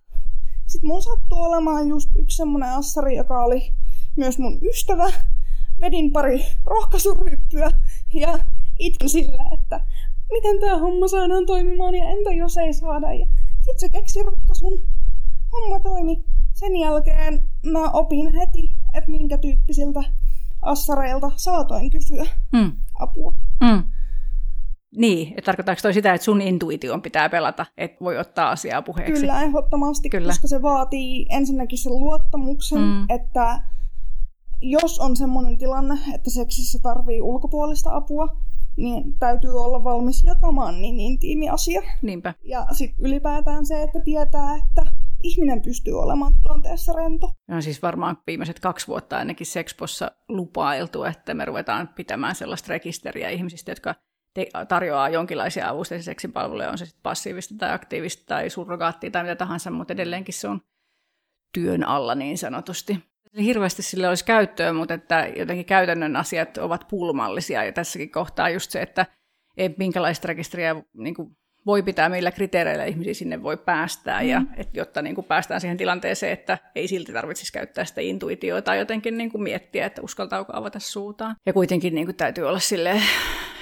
[0.67, 3.73] sitten mun sattuu olemaan just yksi semmonen assari, joka oli
[4.17, 5.13] myös mun ystävä.
[5.81, 7.71] Vedin pari rohkaisuryyppyä
[8.15, 8.39] ja
[8.79, 9.81] itkin sillä, että
[10.33, 13.13] miten tämä homma saadaan toimimaan ja entä jos ei saada.
[13.13, 14.81] Ja sitten se keksi ratkaisun.
[15.53, 16.25] Homma toimi.
[16.53, 20.05] Sen jälkeen mä opin heti, että minkä tyyppisiltä
[20.63, 22.73] assareilta saatoin kysyä mm.
[23.01, 23.35] apua.
[23.61, 23.83] Mm.
[24.97, 29.21] Niin, että tarkoittaako toi sitä, että sun intuition pitää pelata, että voi ottaa asiaa puheeksi?
[29.21, 30.29] Kyllä, ehdottomasti, Kyllä.
[30.29, 33.07] koska se vaatii ensinnäkin sen luottamuksen, mm.
[33.09, 33.61] että
[34.63, 38.29] jos on semmoinen tilanne, että seksissä tarvii ulkopuolista apua,
[38.77, 41.83] niin täytyy olla valmis jakamaan niin intiimi asia.
[42.03, 42.35] Niinpä.
[42.45, 47.33] Ja sitten ylipäätään se, että tietää, että ihminen pystyy olemaan tilanteessa rento.
[47.49, 53.31] No siis varmaan viimeiset kaksi vuotta ainakin Sexpossa lupailtu, että me ruvetaan pitämään sellaista rekisteriä
[53.31, 53.95] ihmisistä, jotka
[54.37, 59.23] te- tarjoaa jonkinlaisia avusteisen seksin palveluja, on se sitten passiivista tai aktiivista tai surrogaattia tai
[59.23, 60.61] mitä tahansa, mutta edelleenkin se on
[61.53, 62.99] työn alla niin sanotusti.
[63.39, 68.71] Hirveästi sille olisi käyttöä, mutta että jotenkin käytännön asiat ovat pulmallisia ja tässäkin kohtaa just
[68.71, 69.07] se, että
[69.57, 74.29] ei minkälaista rekisteriä niin kuin voi pitää, millä kriteereillä ihmisiä sinne voi päästää, mm.
[74.29, 78.65] ja että jotta niin kuin päästään siihen tilanteeseen, että ei silti tarvitsisi käyttää sitä intuitioita
[78.65, 81.37] tai jotenkin niin kuin miettiä, että uskaltaako avata suutaan.
[81.47, 83.01] Ja kuitenkin niin kuin täytyy olla sille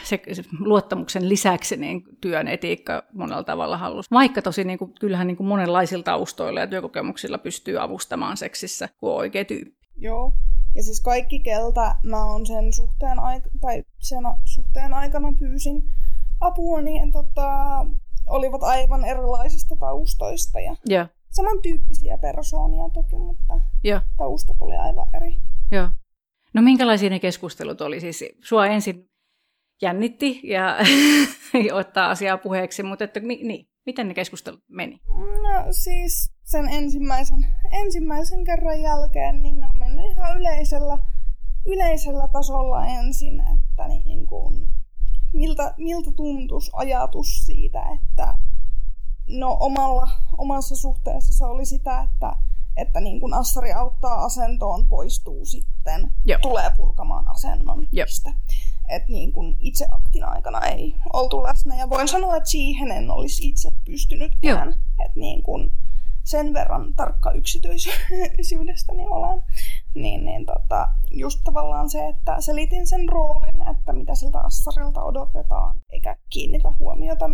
[0.05, 4.15] se, se luottamuksen lisäksi niin työn etiikka monella tavalla hallussa.
[4.15, 9.11] Vaikka tosi niin kuin, kyllähän niin kuin monenlaisilla taustoilla ja työkokemuksilla pystyy avustamaan seksissä, kun
[9.11, 9.87] on oikea tyyppi.
[9.97, 10.33] Joo.
[10.75, 15.83] Ja siis kaikki, keltä mä oon sen suhteen, aik- tai sen suhteen aikana pyysin
[16.41, 17.51] apua, niin tota,
[18.27, 20.61] olivat aivan erilaisista taustoista.
[20.61, 21.09] Ja yeah.
[21.31, 24.03] Samantyyppisiä persoonia toki, mutta yeah.
[24.17, 25.37] taustat oli aivan eri.
[25.73, 25.89] Joo.
[26.55, 28.01] No minkälaisia ne keskustelut oli?
[28.01, 29.09] Siis sua ensin
[29.83, 30.77] jännitti ja
[31.73, 35.01] ottaa asiaa puheeksi, mutta että, niin, miten ne keskustelut meni?
[35.43, 40.99] No siis sen ensimmäisen, ensimmäisen kerran jälkeen niin ne on mennyt ihan yleisellä,
[41.67, 44.69] yleisellä tasolla ensin, että niin kuin,
[45.33, 48.35] miltä, miltä tuntuisi ajatus siitä, että
[49.29, 50.09] no omalla,
[50.39, 52.37] omassa suhteessa se oli sitä, että
[52.77, 56.39] että niin kun assari auttaa asentoon, poistuu sitten, Joo.
[56.43, 57.89] tulee purkamaan asennon.
[57.93, 58.07] Joo.
[58.89, 61.77] Että niin kun itse aktin aikana ei oltu läsnä.
[61.77, 64.69] Ja voin sanoa, että siihen en olisi itse pystynytkään.
[65.07, 65.73] Että niin kun
[66.25, 69.43] sen verran tarkka yksityisyydestäni olen
[69.95, 75.81] niin, niin tota, just tavallaan se, että selitin sen roolin, että mitä siltä assarilta odotetaan,
[75.91, 77.31] eikä kiinnitä huomiota,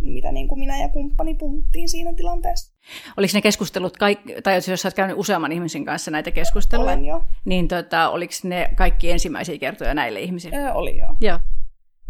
[0.00, 2.71] mitä niin kuin minä ja kumppani puhuttiin siinä tilanteessa.
[3.16, 3.92] Oliko ne keskustelut,
[4.42, 7.24] tai jos olet käynyt useamman ihmisen kanssa näitä keskusteluja, Olen jo.
[7.44, 10.56] niin tota, oliko ne kaikki ensimmäisiä kertoja näille ihmisille?
[10.56, 11.06] Ö, oli jo.
[11.20, 11.38] Joo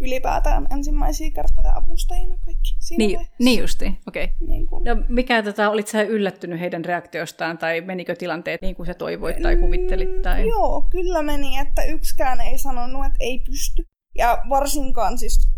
[0.02, 4.24] ylipäätään ensimmäisiä kertoja avustajina kaikki siinä Niin, niin justi, okei.
[4.24, 4.48] Okay.
[4.48, 4.84] Niin kun...
[4.84, 9.42] no, mikä tota, olit sä yllättynyt heidän reaktiostaan, tai menikö tilanteet niin kuin sä toivoit
[9.42, 10.22] tai kuvittelit?
[10.22, 10.42] Tai...
[10.42, 13.84] Mm, joo, kyllä meni, että yksikään ei sanonut, että ei pysty.
[14.14, 15.48] Ja varsinkaan siis,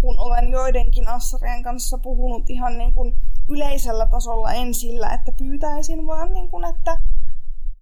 [0.00, 3.14] kun olen joidenkin assarien kanssa puhunut ihan niin kuin
[3.52, 6.98] yleisellä tasolla, en sillä, että pyytäisin, vaan niin kuin, että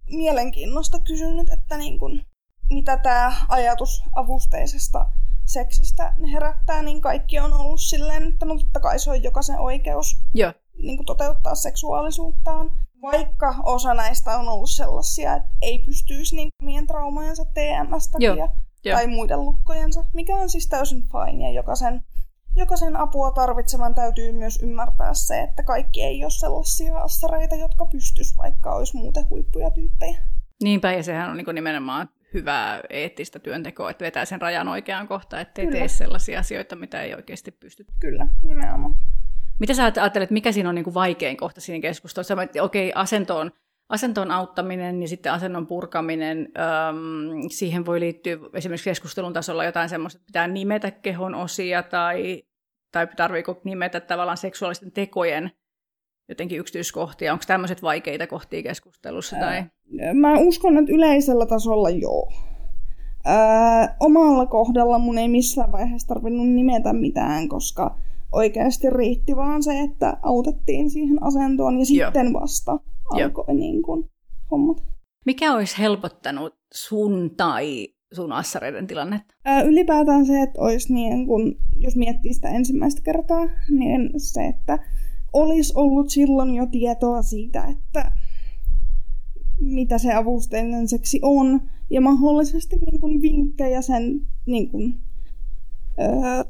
[0.09, 2.25] mielenkiinnosta kysynyt, että niin kuin,
[2.69, 5.05] mitä tämä ajatus avusteisesta
[5.45, 10.17] seksistä herättää, niin kaikki on ollut silleen, että no totta kai se on jokaisen oikeus
[10.33, 10.53] Joo.
[10.83, 12.71] Niin kuin toteuttaa seksuaalisuuttaan.
[13.01, 18.49] Vaikka osa näistä on ollut sellaisia, että ei pystyisi niin omien traumajensa TMS takia Joo.
[18.83, 18.97] Joo.
[18.97, 22.03] tai muiden lukkojensa, mikä on siis täysin fine ja jokaisen,
[22.55, 28.37] jokaisen apua tarvitsevan täytyy myös ymmärtää se, että kaikki ei ole sellaisia assareita, jotka pystyisi,
[28.37, 30.17] vaikka olisi muuten huippuja tyyppejä.
[30.63, 35.41] Niinpä, ja sehän on niin nimenomaan hyvää eettistä työntekoa, että vetää sen rajan oikeaan kohtaan,
[35.41, 35.79] ettei Kyllä.
[35.79, 37.85] tee sellaisia asioita, mitä ei oikeasti pysty.
[37.99, 38.95] Kyllä, nimenomaan.
[39.59, 42.33] Mitä sä ajattelet, mikä siinä on niin kuin vaikein kohta siinä keskustelussa?
[42.33, 43.51] Okei, okay, asentoon,
[43.91, 50.17] asentoon auttaminen ja sitten asennon purkaminen, äm, siihen voi liittyä esimerkiksi keskustelun tasolla jotain semmoista,
[50.17, 52.43] että pitää nimetä kehon osia tai,
[52.91, 55.51] tai tarviiko nimetä tavallaan seksuaalisten tekojen
[56.29, 57.33] jotenkin yksityiskohtia?
[57.33, 59.35] Onko tämmöiset vaikeita kohtia keskustelussa?
[59.35, 59.63] Tai?
[60.13, 62.31] Mä uskon, että yleisellä tasolla joo.
[63.25, 67.97] Ää, omalla kohdalla mun ei missään vaiheessa tarvinnut nimetä mitään, koska
[68.31, 72.41] oikeasti riitti vaan se, että autettiin siihen asentoon ja sitten joo.
[72.41, 72.79] vasta
[73.11, 74.09] alkoi niin kuin,
[74.51, 74.83] hommat.
[75.25, 79.35] Mikä olisi helpottanut sun tai sun assareiden tilannetta?
[79.45, 84.79] Ää, ylipäätään se, että olisi niin kun, jos miettii sitä ensimmäistä kertaa, niin se, että
[85.33, 88.11] olisi ollut silloin jo tietoa siitä, että
[89.59, 95.10] mitä se avusteinen seksi on, ja mahdollisesti niin kuin vinkkejä sen niin kuin, öö,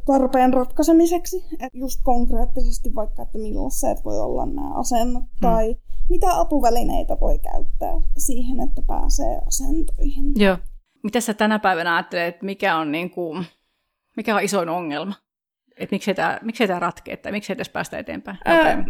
[0.05, 1.45] tarpeen ratkaisemiseksi.
[1.59, 5.39] Et just konkreettisesti vaikka, että millaiset voi olla nämä asennot, hmm.
[5.41, 5.75] tai
[6.09, 10.31] mitä apuvälineitä voi käyttää siihen, että pääsee asentoihin.
[10.35, 10.57] Joo.
[11.03, 13.45] Mitä sä tänä päivänä ajattelet, mikä on, niin kuin,
[14.17, 15.13] mikä on isoin ongelma?
[15.77, 18.37] Että miksei tämä, miksei tämä ratkea, tai miksei tässä päästä eteenpäin?
[18.45, 18.85] Ää,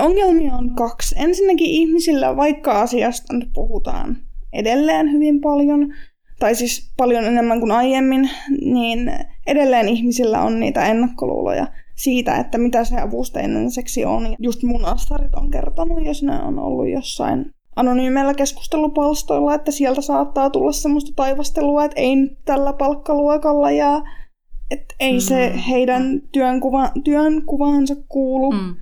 [0.00, 1.14] ongelmia on kaksi.
[1.18, 4.16] Ensinnäkin ihmisillä, vaikka asiasta nyt puhutaan
[4.52, 5.94] edelleen hyvin paljon,
[6.38, 9.12] tai siis paljon enemmän kuin aiemmin, niin
[9.46, 14.36] edelleen ihmisillä on niitä ennakkoluuloja siitä, että mitä se avusteinen seksi on.
[14.38, 20.50] Just mun astarit on kertonut, jos ne on ollut jossain anonyymeillä keskustelupalstoilla, että sieltä saattaa
[20.50, 24.02] tulla semmoista taivastelua, että ei nyt tällä palkkaluokalla ja
[24.70, 25.20] että ei mm.
[25.20, 28.52] se heidän työnkuva, työnkuvaansa kuulu.
[28.52, 28.76] Mm.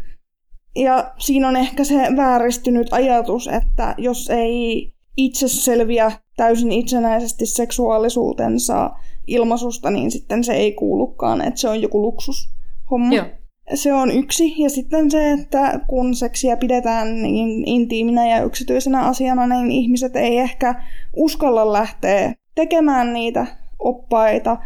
[0.77, 8.91] Ja siinä on ehkä se vääristynyt ajatus, että jos ei itse selviä täysin itsenäisesti seksuaalisuutensa
[9.27, 13.15] ilmaisusta, niin sitten se ei kuulukaan, että se on joku luksushomma.
[13.15, 13.27] Joo.
[13.75, 14.63] Se on yksi.
[14.63, 20.39] Ja sitten se, että kun seksiä pidetään niin intiiminä ja yksityisenä asiana, niin ihmiset ei
[20.39, 20.83] ehkä
[21.17, 23.47] uskalla lähteä tekemään niitä
[23.79, 24.57] oppaita,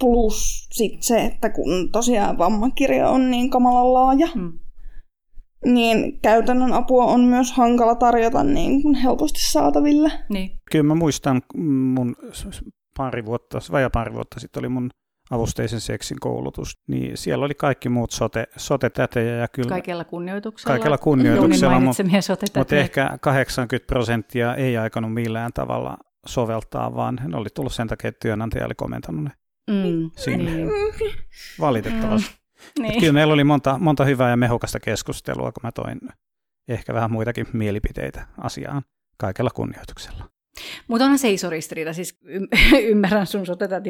[0.00, 4.58] Plus sit se, että kun tosiaan vammakirja on niin kamalan laaja, hmm.
[5.64, 10.12] Niin käytännön apua on myös hankala tarjota niin kuin helposti saataville.
[10.28, 10.50] Niin.
[10.70, 11.42] Kyllä mä muistan
[11.94, 12.16] mun
[12.96, 14.90] pari vuotta, vajaa pari vuotta sitten oli mun
[15.30, 19.34] avusteisen seksin koulutus, niin siellä oli kaikki muut sote, sote-tätejä.
[19.34, 20.74] Ja kyllä, kaikella kunnioituksella.
[20.74, 22.02] Kaikella kunnioituksella, mutta,
[22.56, 28.08] mutta ehkä 80 prosenttia ei aikanut millään tavalla soveltaa, vaan ne oli tullut sen takia,
[28.08, 29.30] että työnantaja oli komentanut ne
[29.70, 30.50] mm, sinne.
[30.54, 30.70] Niin.
[31.60, 32.38] Valitettavasti.
[32.78, 33.00] Mm, niin.
[33.00, 36.00] Kyllä meillä oli monta, monta hyvää ja mehukasta keskustelua, kun mä toin
[36.68, 38.82] ehkä vähän muitakin mielipiteitä asiaan
[39.16, 40.24] kaikella kunnioituksella.
[40.88, 42.18] Mutta onhan se iso ristiriita, siis
[42.90, 43.44] ymmärrän sun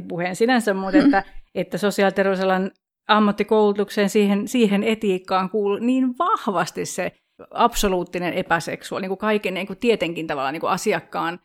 [0.08, 1.24] puheen sinänsä, mutta että,
[1.54, 2.70] että sosiaaliterveysalan
[3.08, 7.12] ammattikoulutukseen, siihen, siihen etiikkaan kuuluu niin vahvasti se
[7.50, 11.40] absoluuttinen epäseksuaali, niin kuin kaiken niin kuin tietenkin tavallaan niin kuin asiakkaan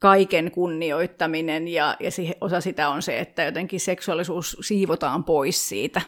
[0.00, 6.00] kaiken kunnioittaminen ja, ja siihen, osa sitä on se, että jotenkin seksuaalisuus siivotaan pois siitä.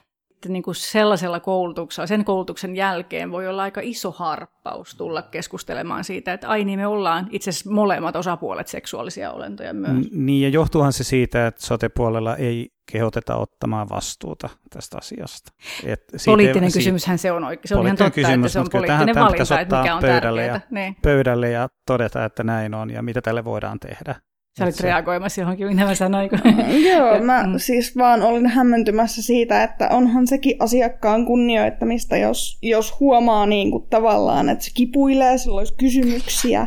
[0.42, 6.04] Sitten niin kuin sellaisella koulutuksella, sen koulutuksen jälkeen voi olla aika iso harppaus tulla keskustelemaan
[6.04, 10.06] siitä, että ai niin me ollaan itse asiassa molemmat osapuolet seksuaalisia olentoja myös.
[10.12, 15.52] Niin ja johtuuhan se siitä, että sotepuolella ei kehoteta ottamaan vastuuta tästä asiasta.
[15.84, 17.68] Et poliittinen siitä, kysymyshän se on oikein.
[17.68, 20.66] Se on ihan totta, kysymys, että se on poliittinen valinta, että mikä on pöydälle tärkeää.
[20.70, 20.96] Ja, niin.
[21.02, 24.14] pöydälle ja todeta, että näin on ja mitä tälle voidaan tehdä.
[24.58, 24.82] Sä olit se...
[24.82, 26.30] reagoimassa johonkin, mitä mä sanoin.
[26.90, 27.52] Joo, mä mm.
[27.56, 33.86] siis vaan olin hämmentymässä siitä, että onhan sekin asiakkaan kunnioittamista, jos, jos huomaa niin kuin
[33.90, 36.66] tavallaan, että se kipuilee, sillä olisi kysymyksiä,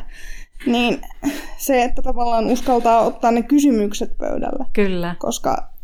[0.65, 1.01] niin
[1.57, 4.65] se, että tavallaan uskaltaa ottaa ne kysymykset pöydälle.
[4.73, 5.15] Kyllä.
[5.19, 5.74] Koska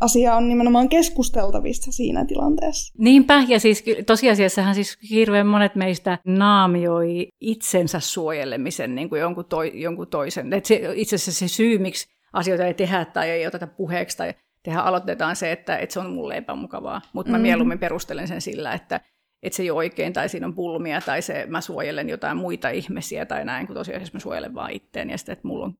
[0.00, 2.94] asia on nimenomaan keskusteltavissa siinä tilanteessa.
[2.98, 9.72] Niinpä, ja siis tosiasiassahan siis hirveän monet meistä naamioi itsensä suojelemisen niin kuin jonkun, toi,
[9.74, 10.52] jonkun toisen.
[10.52, 14.34] Et se, itse asiassa se syy, miksi asioita ei tehdä tai ei oteta puheeksi tai
[14.62, 17.00] tehdä aloitetaan se, että, että se on mulle epämukavaa.
[17.12, 17.42] Mutta mä mm.
[17.42, 19.00] mieluummin perustelen sen sillä, että,
[19.42, 22.68] että se ei ole oikein, tai siinä on pulmia, tai se, mä suojelen jotain muita
[22.68, 25.74] ihmisiä, tai näin, kun tosiaan mä suojelen vaan itteen, ja sitten, että mulla on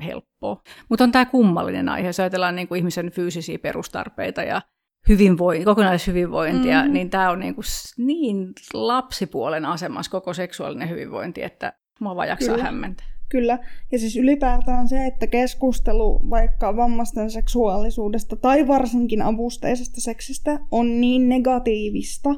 [0.00, 0.62] helppoa.
[0.88, 4.62] Mutta on tämä kummallinen aihe, jos ajatellaan niin kuin ihmisen fyysisiä perustarpeita ja
[5.08, 6.92] hyvinvointi, kokonaishyvinvointia, mm.
[6.92, 7.64] niin tämä on niin, kuin
[7.98, 12.64] niin lapsipuolen asemassa koko seksuaalinen hyvinvointi, että mua vaan jaksaa Kyllä.
[12.64, 13.06] hämmentää.
[13.28, 13.58] Kyllä,
[13.92, 21.28] ja siis ylipäätään se, että keskustelu vaikka vammaisten seksuaalisuudesta tai varsinkin avusteisesta seksistä on niin
[21.28, 22.30] negatiivista,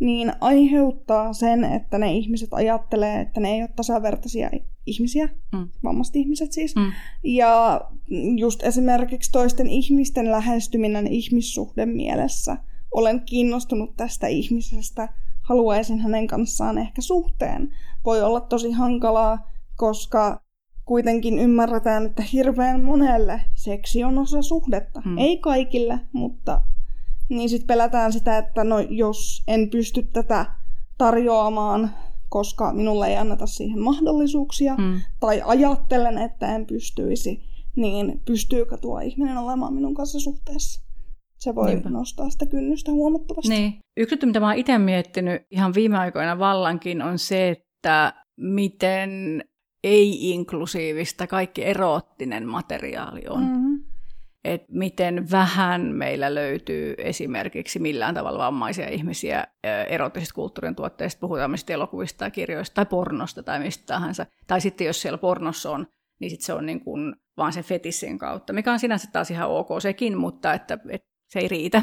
[0.00, 4.50] niin aiheuttaa sen, että ne ihmiset ajattelee, että ne ei ole tasavertaisia
[4.90, 5.68] ihmisiä, mm.
[5.84, 6.76] vammaiset ihmiset siis.
[6.76, 6.92] Mm.
[7.24, 7.80] Ja
[8.38, 12.56] just esimerkiksi toisten ihmisten lähestyminen ihmissuhden mielessä.
[12.94, 15.08] Olen kiinnostunut tästä ihmisestä,
[15.42, 17.70] haluaisin hänen kanssaan ehkä suhteen.
[18.04, 20.40] Voi olla tosi hankalaa, koska
[20.84, 25.02] kuitenkin ymmärretään, että hirveän monelle seksi on osa suhdetta.
[25.04, 25.18] Mm.
[25.18, 26.62] Ei kaikille, mutta
[27.28, 30.46] niin sitten pelätään sitä, että no jos en pysty tätä
[30.98, 31.90] tarjoamaan,
[32.30, 35.00] koska minulle ei anneta siihen mahdollisuuksia, mm.
[35.20, 37.42] tai ajattelen, että en pystyisi,
[37.76, 40.82] niin pystyykö tuo ihminen olemaan minun kanssa suhteessa?
[41.38, 41.90] Se voi Niinpä.
[41.90, 43.48] nostaa sitä kynnystä huomattavasti.
[43.48, 43.78] Niin.
[43.96, 49.44] Yksi juttu, mitä mä itse miettinyt ihan viime aikoina vallankin, on se, että miten
[49.84, 53.42] ei-inklusiivista kaikki eroottinen materiaali on.
[53.42, 53.89] Mm-hmm
[54.44, 59.46] että miten vähän meillä löytyy esimerkiksi millään tavalla vammaisia ihmisiä
[59.88, 64.26] erottisista kulttuurin tuotteista, puhutaan mistä elokuvista tai kirjoista tai pornosta tai mistä tahansa.
[64.46, 65.86] Tai sitten jos siellä pornossa on,
[66.20, 69.50] niin sit se on niin kuin vaan sen fetissin kautta, mikä on sinänsä taas ihan
[69.50, 71.82] ok sekin, mutta että, että se ei riitä.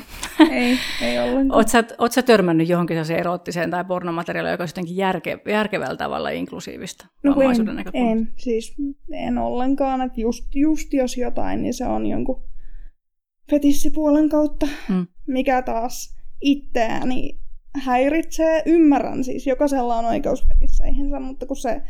[0.51, 1.59] Ei, ei ollenkaan.
[1.97, 7.07] Oletko sä törmännyt johonkin sellaiseen erottiseen tai pornomateriaaliin, joka on jotenkin järke, järkevällä tavalla inklusiivista
[7.23, 8.75] no, en, en, siis
[9.11, 10.01] en ollenkaan.
[10.01, 12.43] Että just, just jos jotain, niin se on jonkun
[13.49, 15.07] fetissipuolen kautta, mm.
[15.27, 17.39] mikä taas itseäni
[17.75, 18.63] häiritsee.
[18.65, 21.81] Ymmärrän siis, jokaisella on oikeus fetisseihinsä, mutta kun se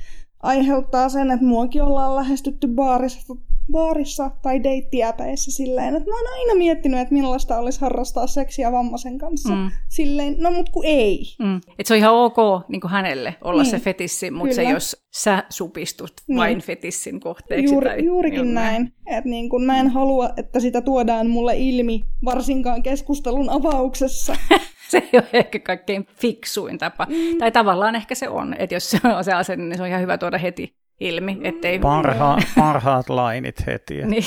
[0.43, 3.36] aiheuttaa sen, että muakin ollaan lähestytty baarissa,
[3.71, 9.17] baarissa tai deittiäpäissä silleen, että mä oon aina miettinyt, että millaista olisi harrastaa seksiä vammaisen
[9.17, 9.56] kanssa.
[9.56, 9.71] Mm.
[9.89, 11.23] Silleen, no mut kun ei.
[11.39, 11.62] Mm.
[11.80, 13.71] Et se on ihan ok niin kuin hänelle olla niin.
[13.71, 16.38] se fetissi, mutta se jos sä supistut niin.
[16.38, 17.73] vain fetissin kohteeksi.
[17.73, 18.93] Juuri, tai juurikin näin.
[19.06, 24.36] Että niin kun mä en halua, että sitä tuodaan mulle ilmi, varsinkaan keskustelun avauksessa.
[24.91, 27.08] se ei ole ehkä kaikkein fiksuin tapa.
[27.10, 27.38] Mm.
[27.38, 30.02] Tai tavallaan ehkä se on, että jos se on se asenne, niin se on ihan
[30.02, 31.38] hyvä tuoda heti ilmi.
[31.43, 31.80] Ettei...
[31.80, 34.02] Parha, parhaat lainit heti.
[34.06, 34.23] niin,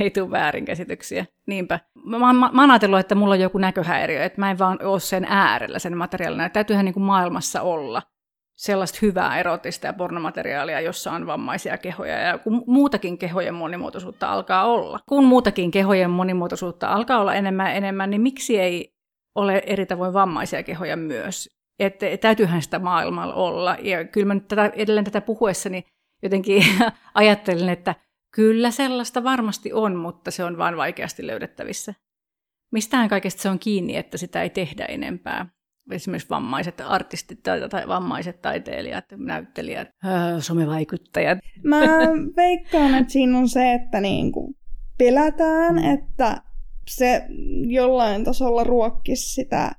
[0.00, 1.26] ei tule väärinkäsityksiä.
[1.46, 1.80] Niinpä.
[2.04, 5.00] Mä, mä, mä oon ajatellut, että mulla on joku näköhäiriö, että mä en vaan ole
[5.00, 6.48] sen äärellä sen materiaalina.
[6.48, 8.02] Täytyyhän niin kuin maailmassa olla
[8.54, 14.64] sellaista hyvää erotista ja pornomateriaalia, jossa on vammaisia kehoja ja kun muutakin kehojen monimuotoisuutta alkaa
[14.64, 15.00] olla.
[15.08, 18.93] Kun muutakin kehojen monimuotoisuutta alkaa olla enemmän ja enemmän, niin miksi ei
[19.34, 21.50] ole eri tavoin vammaisia kehoja myös.
[21.78, 23.76] Että täytyyhän sitä maailmalla olla.
[23.82, 25.84] Ja kyllä mä nyt tätä, edelleen tätä puhuessani
[26.24, 26.64] jotenkin
[27.14, 27.94] ajattelin, että
[28.34, 31.94] kyllä sellaista varmasti on, mutta se on vain vaikeasti löydettävissä.
[32.72, 35.46] Mistään kaikesta se on kiinni, että sitä ei tehdä enempää.
[35.90, 41.38] Esimerkiksi vammaiset artistit tai, tai vammaiset taiteilijat, näyttelijät, öö, somevaikuttajat.
[41.64, 41.80] Mä
[42.36, 44.54] veikkaan, että siinä on se, että niinku
[44.98, 45.94] pelätään, mm.
[45.94, 46.42] että
[46.88, 47.26] se
[47.66, 49.72] jollain tasolla ruokkisi sitä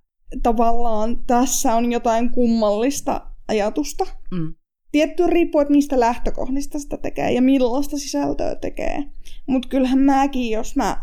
[0.44, 4.06] tavallaan tässä on jotain kummallista ajatusta.
[4.32, 4.54] Mm.
[4.92, 9.04] Tietty riippuu, että mistä lähtökohdista sitä tekee ja millaista sisältöä tekee.
[9.48, 10.98] Mutta kyllähän mäkin, jos mä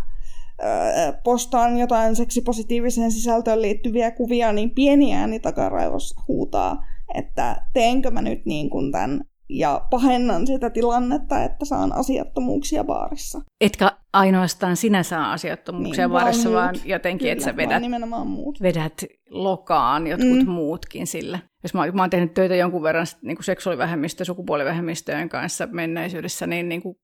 [0.62, 8.22] öö, postaan jotain seksipositiiviseen sisältöön liittyviä kuvia, niin pieni ääni takaraivossa huutaa, että teenkö mä
[8.22, 13.40] nyt niin kuin tämän ja pahennan sitä tilannetta, että saan asiattomuuksia baarissa.
[13.61, 17.82] Etkä ainoastaan sinä saa asiattomuuksia niin, baarissa, vaan, vaan jotenkin, Kyllä, että sä vedät,
[18.24, 18.62] muut.
[18.62, 20.50] vedät lokaan jotkut mm.
[20.50, 21.42] muutkin sille.
[21.62, 26.68] Jos mä, mä oon tehnyt töitä jonkun verran niin kuin seksuaalivähemmistö- sukupuolivähemmistöjen kanssa menneisyydessä, niin,
[26.68, 26.96] niin kuin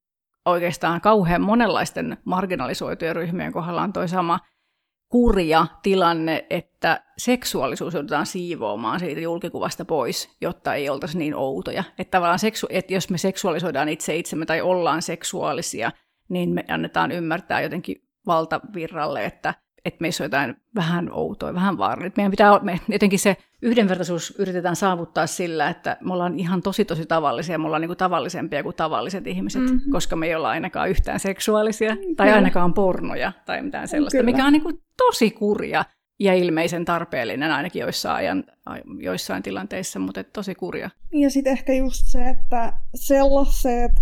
[0.46, 4.38] oikeastaan kauhean monenlaisten marginalisoitujen ryhmien kohdalla on toi sama–
[5.09, 11.85] kurja tilanne, että seksuaalisuus joudutaan siivoamaan siitä julkikuvasta pois, jotta ei oltaisi niin outoja.
[11.99, 15.93] Että tavallaan seksu- että jos me seksuaalisoidaan itse itsemme tai ollaan seksuaalisia,
[16.29, 19.55] niin me annetaan ymmärtää jotenkin valtavirralle, että
[19.85, 22.16] että meissä on jotain vähän outoa, vähän vaarallista.
[22.16, 27.07] Meidän pitää, me, jotenkin se yhdenvertaisuus yritetään saavuttaa sillä, että me ollaan ihan tosi tosi
[27.07, 29.93] tavallisia, me ollaan niin kuin tavallisempia kuin tavalliset ihmiset, mm-hmm.
[29.93, 34.31] koska me ei olla ainakaan yhtään seksuaalisia, mm, tai ainakaan pornoja, tai mitään sellaista, Kyllä.
[34.31, 35.85] mikä on niin kuin tosi kurja
[36.20, 38.45] ja ilmeisen tarpeellinen ainakin joissain, ajan,
[39.01, 40.91] joissain tilanteissa, mutta tosi kurja.
[41.12, 43.93] Ja sitten ehkä just se, että sellaiset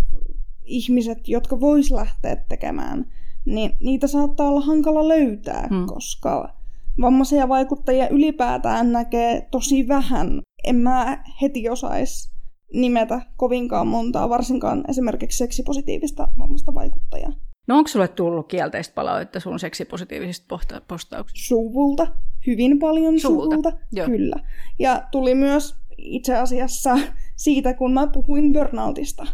[0.65, 3.07] ihmiset, jotka vois lähteä tekemään
[3.47, 5.87] niin niitä saattaa olla hankala löytää, hmm.
[5.87, 6.55] koska
[7.01, 10.41] vammaisia vaikuttajia ylipäätään näkee tosi vähän.
[10.65, 12.37] En mä heti osaisi
[12.73, 17.33] nimetä kovinkaan montaa, varsinkaan esimerkiksi seksipositiivista vammasta vaikuttajaa.
[17.67, 21.49] No onko sulle tullut kielteistä palautetta sun seksipositiivisista postauksista?
[21.49, 22.07] Suvulta,
[22.47, 23.73] hyvin paljon suvulta, suvulta
[24.07, 24.37] kyllä.
[24.79, 26.99] Ja tuli myös itse asiassa
[27.37, 29.27] siitä, kun mä puhuin burnoutista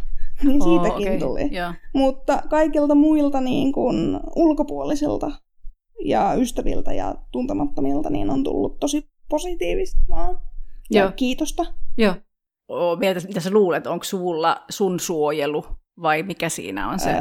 [0.47, 1.19] niin oh, siitäkin okay.
[1.19, 1.49] tuli.
[1.53, 1.75] Yeah.
[1.93, 5.31] Mutta kaikilta muilta niin kuin ulkopuolisilta
[6.05, 10.39] ja ystäviltä ja tuntemattomilta niin on tullut tosi positiivista vaan.
[10.91, 11.11] Ja Joo.
[11.15, 11.65] kiitosta.
[11.97, 12.15] Joo.
[12.99, 15.65] Mieltä, mitä sä luulet, onko sulla sun suojelu
[16.01, 17.09] vai mikä siinä on se?
[17.09, 17.17] Öö,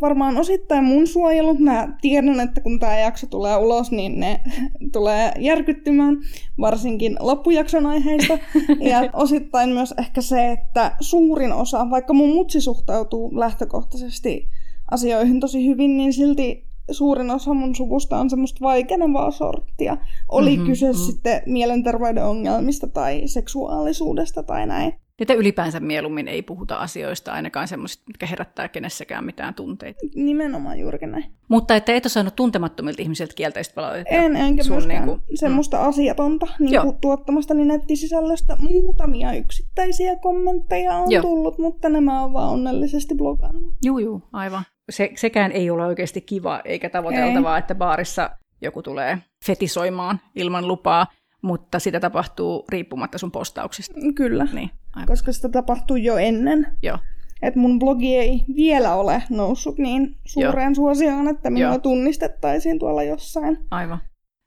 [0.00, 1.54] varmaan osittain mun suojelu.
[1.58, 4.40] Mä tiedän, että kun tämä jakso tulee ulos, niin ne
[4.92, 6.16] tulee järkyttymään,
[6.60, 8.38] varsinkin loppujakson aiheista.
[8.90, 14.48] ja osittain myös ehkä se, että suurin osa, vaikka mun mutsi suhtautuu lähtökohtaisesti
[14.90, 19.96] asioihin tosi hyvin, niin silti suurin osa mun suvusta on semmoista vaikenevaa sorttia.
[20.28, 21.06] Oli mm-hmm, kyse mm-hmm.
[21.06, 24.92] sitten mielenterveyden ongelmista tai seksuaalisuudesta tai näin.
[25.18, 30.00] Että ylipäänsä mieluummin ei puhuta asioista, ainakaan semmoisista, mitkä herättää kenessäkään mitään tunteita.
[30.14, 31.24] Nimenomaan juurikin näin.
[31.48, 34.14] Mutta että et ole saanut tuntemattomilta ihmisiltä kielteistä palautetta.
[34.14, 35.88] En, enkä sun myöskään niin kuin, semmoista mm.
[35.88, 38.56] asiatonta niin kuin tuottamastani nettisisällöstä.
[38.60, 41.22] Muutamia yksittäisiä kommentteja on Joo.
[41.22, 43.74] tullut, mutta nämä on vaan onnellisesti blogannut.
[43.84, 44.62] Juu, juu, aivan.
[44.90, 47.58] Se, sekään ei ole oikeasti kiva eikä tavoiteltavaa, ei.
[47.58, 48.30] että baarissa
[48.62, 51.06] joku tulee fetisoimaan ilman lupaa
[51.42, 53.94] mutta sitä tapahtuu riippumatta sun postauksista.
[54.14, 54.70] Kyllä, niin,
[55.06, 56.66] koska sitä tapahtuu jo ennen.
[56.82, 56.98] Joo.
[57.42, 60.74] Et mun blogi ei vielä ole noussut niin suureen Joo.
[60.74, 61.78] suosioon, että minua Joo.
[61.78, 63.58] tunnistettaisiin tuolla jossain.
[63.70, 63.98] Aivan.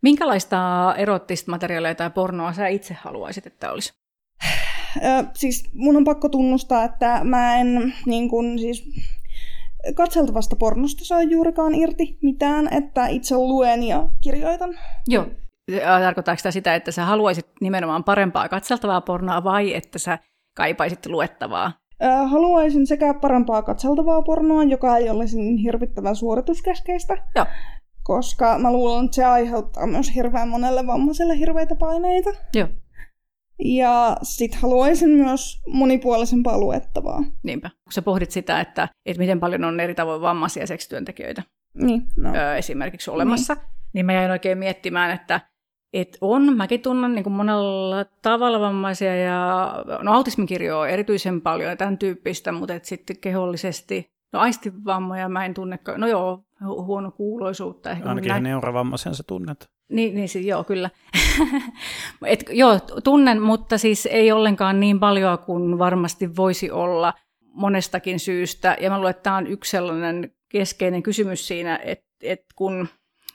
[0.02, 3.94] Minkälaista erottista materiaalia tai pornoa sä itse haluaisit, että olisi?
[4.98, 8.90] Ö, siis mun on pakko tunnustaa, että mä en niin kun, siis,
[9.96, 14.76] katseltavasta pornosta saa juurikaan irti mitään, että itse luen ja kirjoitan.
[15.08, 15.26] Joo.
[16.04, 20.20] Tarkoittaako sitä sitä, että sä haluaisit nimenomaan parempaa katseltavaa pornoa vai että sä
[20.60, 21.72] kaipaisit luettavaa?
[22.26, 27.18] Haluaisin sekä parempaa katseltavaa pornoa, joka ei olisi niin hirvittävän suorituskäskeistä.
[27.36, 27.46] Joo.
[28.04, 32.30] Koska mä luulen, että se aiheuttaa myös hirveän monelle vammaiselle hirveitä paineita.
[32.56, 32.68] Joo.
[33.64, 37.24] Ja sit haluaisin myös monipuolisempaa luettavaa.
[37.44, 37.70] Niinpä.
[37.70, 41.44] Kun sä pohdit sitä, että, että miten paljon on eri tavoin vammaisia seksityöntekijöitä
[41.74, 42.36] niin, no.
[42.36, 43.64] öö, esimerkiksi olemassa, niin.
[43.94, 45.42] niin mä jäin oikein miettimään, että
[45.94, 51.98] et on, mäkin tunnen niin monella tavalla vammaisia ja no autismikirjoa erityisen paljon ja tämän
[51.98, 57.92] tyyppistä, mutta et sitten kehollisesti, no aistivammoja mä en tunne, no joo, huono kuuloisuutta.
[57.92, 58.44] Ehkä Ainakin näin...
[58.44, 59.70] neurovammaisen sä tunnet.
[59.90, 60.90] Niin, niin siis, joo, kyllä.
[62.26, 67.14] Et, joo, tunnen, mutta siis ei ollenkaan niin paljon kuin varmasti voisi olla
[67.54, 68.78] monestakin syystä.
[68.82, 72.88] Ja mä luulen, että tämä on yksi sellainen keskeinen kysymys siinä, että, että kun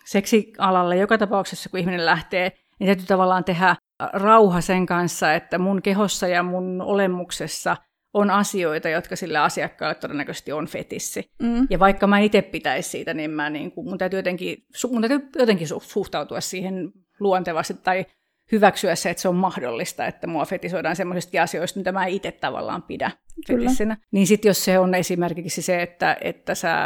[0.07, 3.77] seksialalle joka tapauksessa, kun ihminen lähtee, niin täytyy tavallaan tehdä
[4.13, 7.77] rauha sen kanssa, että mun kehossa ja mun olemuksessa
[8.15, 11.31] on asioita, jotka sillä asiakkaalle todennäköisesti on fetissi.
[11.43, 11.67] Mm.
[11.71, 15.29] Ja vaikka mä itse pitäisi siitä, niin mä niin kuin, mun, täytyy jotenkin, mun täytyy
[15.39, 18.07] jotenkin suhtautua siihen luontevasti tai
[18.53, 22.83] hyväksyä se, että se on mahdollista, että mua fetisoidaan semmoisista asioista, mitä mä itse tavallaan
[22.83, 23.11] pidä
[23.47, 23.97] fetissinä.
[24.11, 26.77] Niin sitten jos se on esimerkiksi se, että, että sä,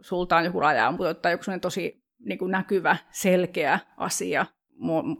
[0.00, 4.46] sulta on joku raja tai joku tosi niin kuin näkyvä, selkeä asia,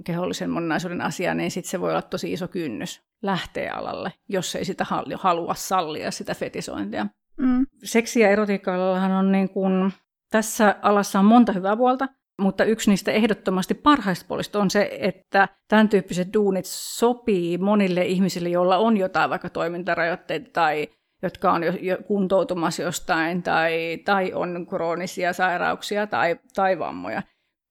[0.05, 4.65] kehollisen moninaisuuden asia, niin sitten se voi olla tosi iso kynnys lähteä alalle, jos ei
[4.65, 4.87] sitä
[5.19, 7.07] halua sallia, sitä fetisointia.
[7.39, 7.67] Mm.
[7.85, 8.73] Seksi- ja erotiikka
[9.19, 9.93] on niin kuin,
[10.31, 15.49] tässä alassa on monta hyvää puolta, Mutta yksi niistä ehdottomasti parhaista puolista on se, että
[15.69, 20.89] tämän tyyppiset duunit sopii monille ihmisille, joilla on jotain vaikka toimintarajoitteita tai
[21.27, 27.23] jotka on jo, kuntoutumassa jostain tai, tai on kroonisia sairauksia tai, tai vammoja,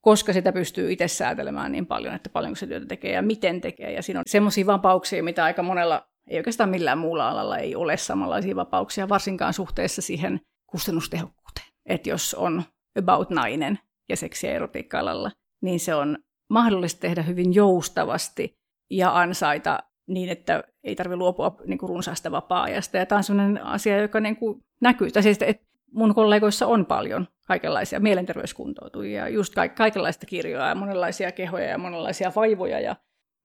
[0.02, 3.92] koska sitä pystyy itse säätelemään niin paljon, että paljonko se työtä tekee ja miten tekee.
[3.92, 7.98] Ja siinä on semmoisia vapauksia, mitä aika monella, ei oikeastaan millään muulla alalla ei ole
[7.98, 11.68] samanlaisia vapauksia, varsinkaan suhteessa siihen kustannustehokkuuteen.
[11.90, 12.64] Että jos on
[13.00, 13.80] about nainen
[14.10, 15.32] ja seksi- ja erotiikka-alalla,
[15.62, 16.18] niin se on
[16.50, 18.54] mahdollista tehdä hyvin joustavasti
[18.92, 22.98] ja ansaita niin, että ei tarvitse luopua niin kuin runsaasta vapaa-ajasta.
[22.98, 25.12] Ja tämä on sellainen asia, joka niin kuin näkyy.
[25.12, 31.32] Tai siis, että mun kollegoissa on paljon kaikenlaisia mielenterveyskuntoutujia, just ka- kaikenlaista kirjoa ja monenlaisia
[31.32, 32.80] kehoja ja monenlaisia vaivoja.
[32.80, 32.96] Ja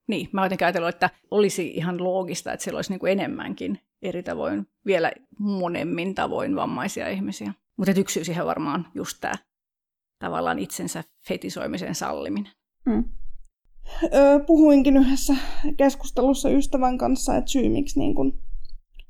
[0.09, 4.23] niin, mä jotenkin ajatellut, että olisi ihan loogista, että siellä olisi niin kuin enemmänkin eri
[4.23, 7.53] tavoin, vielä monemmin tavoin vammaisia ihmisiä.
[7.77, 9.35] Mutta yksi syy siihen varmaan just tämä
[10.19, 12.53] tavallaan itsensä fetisoimisen salliminen.
[12.87, 13.05] Mm
[14.47, 15.36] puhuinkin yhdessä
[15.76, 18.39] keskustelussa ystävän kanssa, että syy miksi niin kun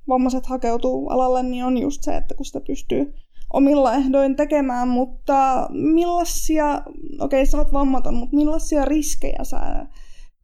[0.09, 3.15] vammaiset hakeutuu alalle, niin on just se, että kun sitä pystyy
[3.53, 6.83] omilla ehdoin tekemään, mutta millaisia,
[7.21, 9.87] okei sä oot vammaton, mutta millaisia riskejä sä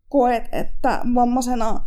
[0.08, 1.80] koet, että vammaisena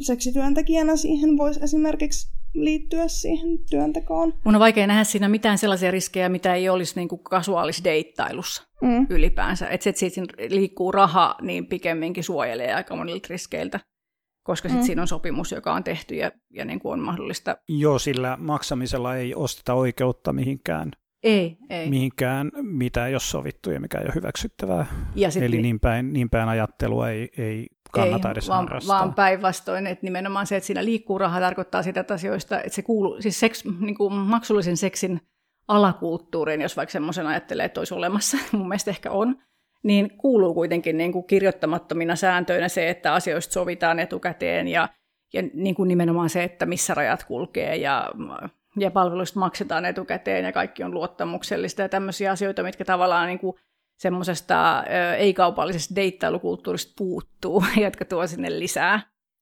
[0.00, 4.34] seksityöntekijänä siihen voisi esimerkiksi liittyä siihen työntekoon.
[4.44, 8.62] Mun on vaikea nähdä siinä mitään sellaisia riskejä, mitä ei olisi niin kuin kasuaalis deittailussa
[8.82, 9.06] mm.
[9.10, 9.68] ylipäänsä.
[9.68, 13.80] Että sit siitä liikkuu raha, niin pikemminkin suojelee aika monilta riskeiltä
[14.46, 14.86] koska sitten mm.
[14.86, 17.56] siinä on sopimus, joka on tehty ja, ja niin kuin on mahdollista.
[17.68, 20.90] Joo, sillä maksamisella ei osteta oikeutta mihinkään.
[21.22, 21.90] Ei, ei.
[21.90, 24.86] Mihinkään, mitä ei ole sovittu ja mikä ei ole hyväksyttävää.
[25.14, 29.14] Ja sit, Eli niin päin, niin päin ajattelua ei, ei kannata ei, edes vaan, vaan
[29.14, 33.22] päinvastoin, että nimenomaan se, että siinä liikkuu raha, tarkoittaa sitä että asioista, että se kuuluu,
[33.22, 35.20] siis seks, niin kuin maksullisen seksin
[35.68, 39.36] alakulttuuriin, jos vaikka semmoisen ajattelee, että olisi olemassa, mun mielestä ehkä on,
[39.82, 44.88] niin kuuluu kuitenkin niin kuin kirjoittamattomina sääntöinä se, että asioista sovitaan etukäteen ja,
[45.32, 48.10] ja niin kuin nimenomaan se, että missä rajat kulkee ja,
[48.76, 53.56] ja palveluista maksetaan etukäteen ja kaikki on luottamuksellista ja tämmöisiä asioita, mitkä tavallaan niin kuin
[53.96, 54.84] semmoisesta
[55.18, 59.00] ei-kaupallisesta deittailukulttuurista puuttuu, jotka tuo sinne lisää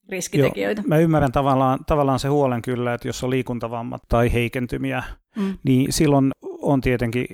[0.08, 0.80] riskitekijöitä.
[0.80, 5.02] Joo, mä ymmärrän tavallaan, tavallaan se huolen kyllä, että jos on liikuntavammat tai heikentymiä,
[5.36, 5.58] mm.
[5.64, 6.30] niin silloin
[6.64, 7.26] on tietenkin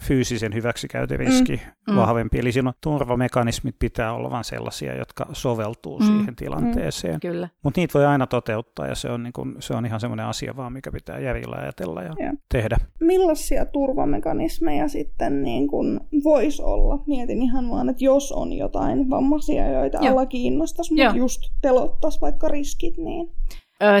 [0.00, 1.92] fyysisen hyväksikäytön riski mm.
[1.92, 1.96] mm.
[1.96, 2.38] vahvempi.
[2.38, 6.06] Eli silloin turvamekanismit pitää olla vain sellaisia, jotka soveltuu mm.
[6.06, 7.14] siihen tilanteeseen.
[7.14, 7.20] Mm.
[7.20, 7.48] Kyllä.
[7.62, 10.56] Mutta niitä voi aina toteuttaa ja se on, niin kun, se on ihan semmoinen asia
[10.56, 12.32] vaan, mikä pitää järjellä ajatella ja, ja.
[12.52, 12.76] tehdä.
[13.00, 17.02] Millaisia turvamekanismeja sitten niin kun voisi olla?
[17.06, 20.10] Mietin ihan vaan, että jos on jotain vammaisia, joita Joo.
[20.10, 23.30] alla kiinnostaisi, mutta just pelottaisi vaikka riskit, niin...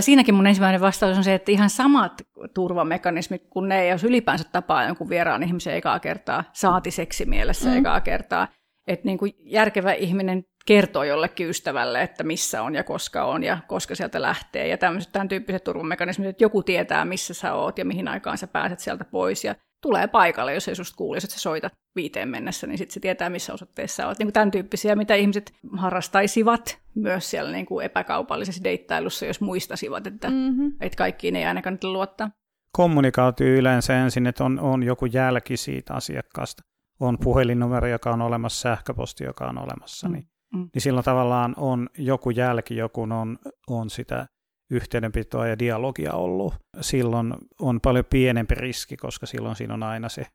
[0.00, 2.12] Siinäkin mun ensimmäinen vastaus on se, että ihan samat
[2.54, 7.76] turvamekanismit, kun ne jos ylipäänsä tapaa jonkun vieraan ihmisen ekaa kertaa, saati seksimielessä mm.
[7.76, 8.48] ekaa kertaa,
[8.86, 13.58] että niin kuin järkevä ihminen kertoo jollekin ystävälle, että missä on ja koska on ja
[13.68, 14.68] koska sieltä lähtee.
[14.68, 18.46] Ja tämmöiset tämän tyyppiset turvamekanismit, että joku tietää, missä sä oot ja mihin aikaan sä
[18.46, 19.44] pääset sieltä pois.
[19.44, 19.54] Ja
[19.86, 23.00] tulee paikalle, jos ei susta kuule, jos et sä soitat viiteen mennessä, niin sitten se
[23.00, 24.18] tietää, missä osoitteessa olet.
[24.18, 30.06] Niin kuin tämän tyyppisiä, mitä ihmiset harrastaisivat myös siellä niin kuin epäkaupallisessa deittailussa, jos muistasivat,
[30.06, 30.72] että, mm-hmm.
[30.80, 32.30] että kaikkiin ei ainakaan nyt luottaa.
[32.72, 36.62] Kommunikaatio yleensä ensin, että on, on joku jälki siitä asiakkaasta.
[37.00, 40.08] On puhelinnumero, joka on olemassa, sähköposti, joka on olemassa.
[40.08, 40.12] Mm.
[40.14, 40.24] Niin,
[40.54, 40.68] mm.
[40.74, 44.26] niin silloin tavallaan on joku jälki, joku on, on sitä
[44.70, 46.54] yhteydenpitoa ja dialogia ollut.
[46.80, 50.26] Silloin on paljon pienempi riski, koska silloin siinä on aina se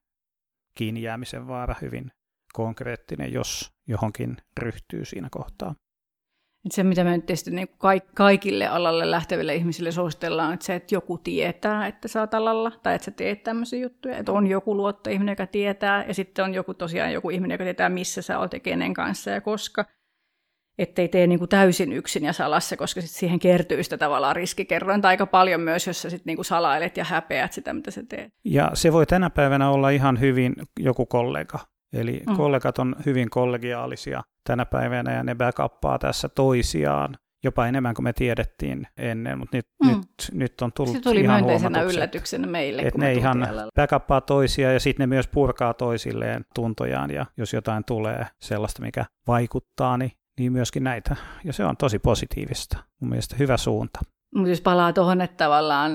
[0.77, 2.11] kiinni jäämisen vaara hyvin
[2.53, 5.75] konkreettinen, jos johonkin ryhtyy siinä kohtaa.
[6.69, 7.67] Se, mitä me nyt tietysti niin
[8.15, 12.95] kaikille alalle lähteville ihmisille suositellaan, että se, että joku tietää, että sä oot alalla, tai
[12.95, 16.73] että sä teet tämmöisiä juttuja, että on joku luottoihminen, joka tietää, ja sitten on joku
[16.73, 19.85] tosiaan joku ihminen, joka tietää, missä sä oot ja kenen kanssa ja koska
[20.81, 25.07] ettei tee niin kuin täysin yksin ja salassa, koska sit siihen kertyy sitä tavallaan riskikerrointa
[25.07, 28.33] aika paljon myös, jos sä sit niin kuin salailet ja häpeät sitä, mitä sä teet.
[28.45, 31.59] Ja se voi tänä päivänä olla ihan hyvin joku kollega.
[31.93, 32.35] Eli mm.
[32.35, 38.13] kollegat on hyvin kollegiaalisia tänä päivänä ja ne backuppaa tässä toisiaan jopa enemmän kuin me
[38.13, 39.89] tiedettiin ennen, mutta nyt, mm.
[39.89, 44.73] nyt, nyt on tullut Se tuli ihan myönteisenä yllätyksenä meille, että ne ihan backuppaa toisia
[44.73, 50.11] ja sitten ne myös purkaa toisilleen tuntojaan ja jos jotain tulee sellaista, mikä vaikuttaa, niin
[50.41, 51.15] niin myöskin näitä.
[51.43, 52.77] Ja se on tosi positiivista.
[52.99, 53.99] Mun mielestä hyvä suunta.
[54.35, 55.91] Mutta jos palaa tuohon, että tavallaan,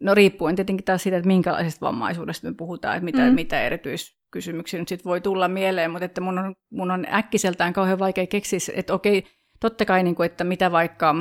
[0.00, 3.34] no riippuen tietenkin taas siitä, että minkälaisesta vammaisuudesta me puhutaan, että mitä, mm.
[3.34, 7.98] mitä erityiskysymyksiä nyt sitten voi tulla mieleen, mutta että mun on, mun on äkkiseltään kauhean
[7.98, 9.24] vaikea keksiä, että okei,
[9.60, 11.14] totta kai, niin kuin, että mitä vaikka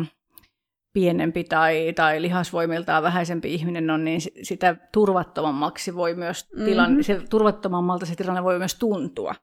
[0.93, 7.21] pienempi tai, tai lihasvoimiltaan vähäisempi ihminen on, niin sitä turvattomammaksi voi myös tilanne, mm-hmm.
[7.21, 9.35] se turvattomammalta se tilanne voi myös tuntua.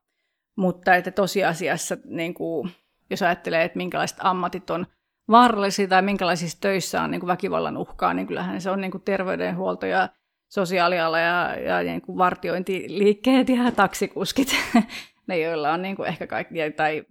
[0.56, 2.70] mutta että tosiasiassa niin kuin,
[3.10, 4.86] jos ajattelee, että minkälaiset ammatit on
[5.30, 9.02] vaarallisia tai minkälaisissa töissä on niin kuin väkivallan uhkaa, niin kyllähän se on niin kuin
[9.02, 10.08] terveydenhuolto ja
[10.50, 14.48] sosiaaliala ja, ja niin kuin vartiointiliikkeet ja taksikuskit,
[15.28, 17.04] ne joilla on niin kuin ehkä kaikki, tai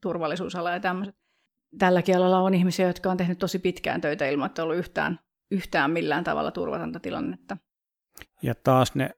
[0.00, 1.14] turvallisuusala ja tämmöiset.
[1.78, 5.18] Tälläkin alalla on ihmisiä, jotka on tehnyt tosi pitkään töitä ilman, että on ollut yhtään,
[5.50, 7.56] yhtään millään tavalla turvatonta tilannetta.
[8.42, 9.10] Ja taas ne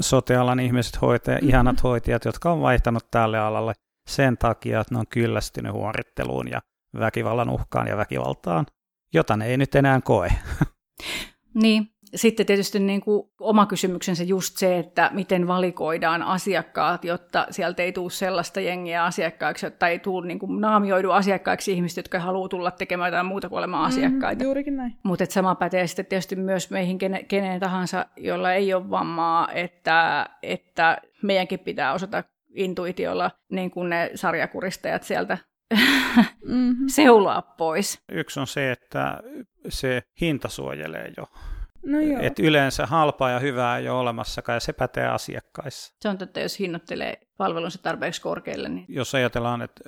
[0.00, 1.48] sotealan ihmiset, hoitajat, mm-hmm.
[1.48, 3.72] ihanat hoitajat, jotka on vaihtanut tälle alalle
[4.06, 6.60] sen takia, että ne on kyllästynyt huoritteluun ja
[6.98, 8.66] väkivallan uhkaan ja väkivaltaan,
[9.14, 10.32] jota ne ei nyt enää koe.
[11.54, 17.82] Niin, sitten tietysti niin kuin oma kysymyksensä just se, että miten valikoidaan asiakkaat, jotta sieltä
[17.82, 22.48] ei tule sellaista jengiä asiakkaiksi, jotta ei tule niin kuin naamioidu asiakkaiksi ihmiset, jotka haluaa
[22.48, 24.44] tulla tekemään jotain muuta kuin olemaan mm-hmm, asiakkaita.
[24.44, 24.96] Juurikin näin.
[25.02, 30.26] Mutta sama pätee sitten tietysti myös meihin kene, keneen tahansa, jolla ei ole vammaa, että,
[30.42, 32.24] että meidänkin pitää osata
[32.54, 35.38] intuitiolla niin kuin ne sarjakuristajat sieltä
[36.44, 36.88] mm-hmm.
[36.88, 38.02] seuloa pois.
[38.12, 39.20] Yksi on se, että
[39.68, 41.24] se hinta suojelee jo.
[41.86, 45.94] No Et yleensä halpaa ja hyvää ei ole olemassakaan, ja se pätee asiakkaissa.
[46.00, 48.68] Se on totta, jos hinnoittelee palvelunsa tarpeeksi korkealle.
[48.68, 48.84] Niin...
[48.88, 49.80] Jos ajatellaan, että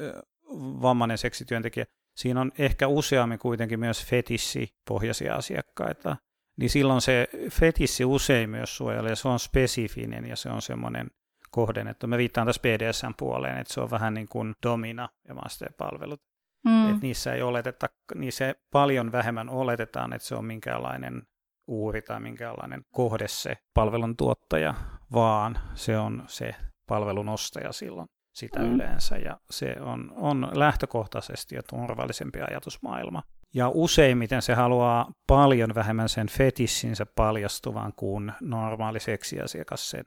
[0.82, 1.86] vammainen seksityöntekijä,
[2.16, 6.16] siinä on ehkä useammin kuitenkin myös fetissi-pohjaisia asiakkaita,
[6.56, 11.10] niin silloin se fetissi usein myös suojelee, se on spesifinen ja se on semmoinen
[11.54, 12.06] kohdennettu.
[12.06, 16.20] Mä viittaan tässä BDSM-puoleen, että se on vähän niin kuin domina ja master-palvelut.
[16.64, 16.90] Mm.
[16.90, 21.22] Että niissä ei oleteta, niissä paljon vähemmän oletetaan, että se on minkäänlainen
[21.66, 24.74] uhri tai minkäänlainen kohde se palveluntuottaja,
[25.12, 26.54] vaan se on se
[26.88, 28.74] palvelun ostaja silloin sitä mm.
[28.74, 29.16] yleensä.
[29.16, 33.22] Ja se on, on lähtökohtaisesti jo turvallisempi ajatusmaailma.
[33.54, 40.04] Ja useimmiten se haluaa paljon vähemmän sen fetissinsä paljastuvan kuin normaali seksiasiakas sen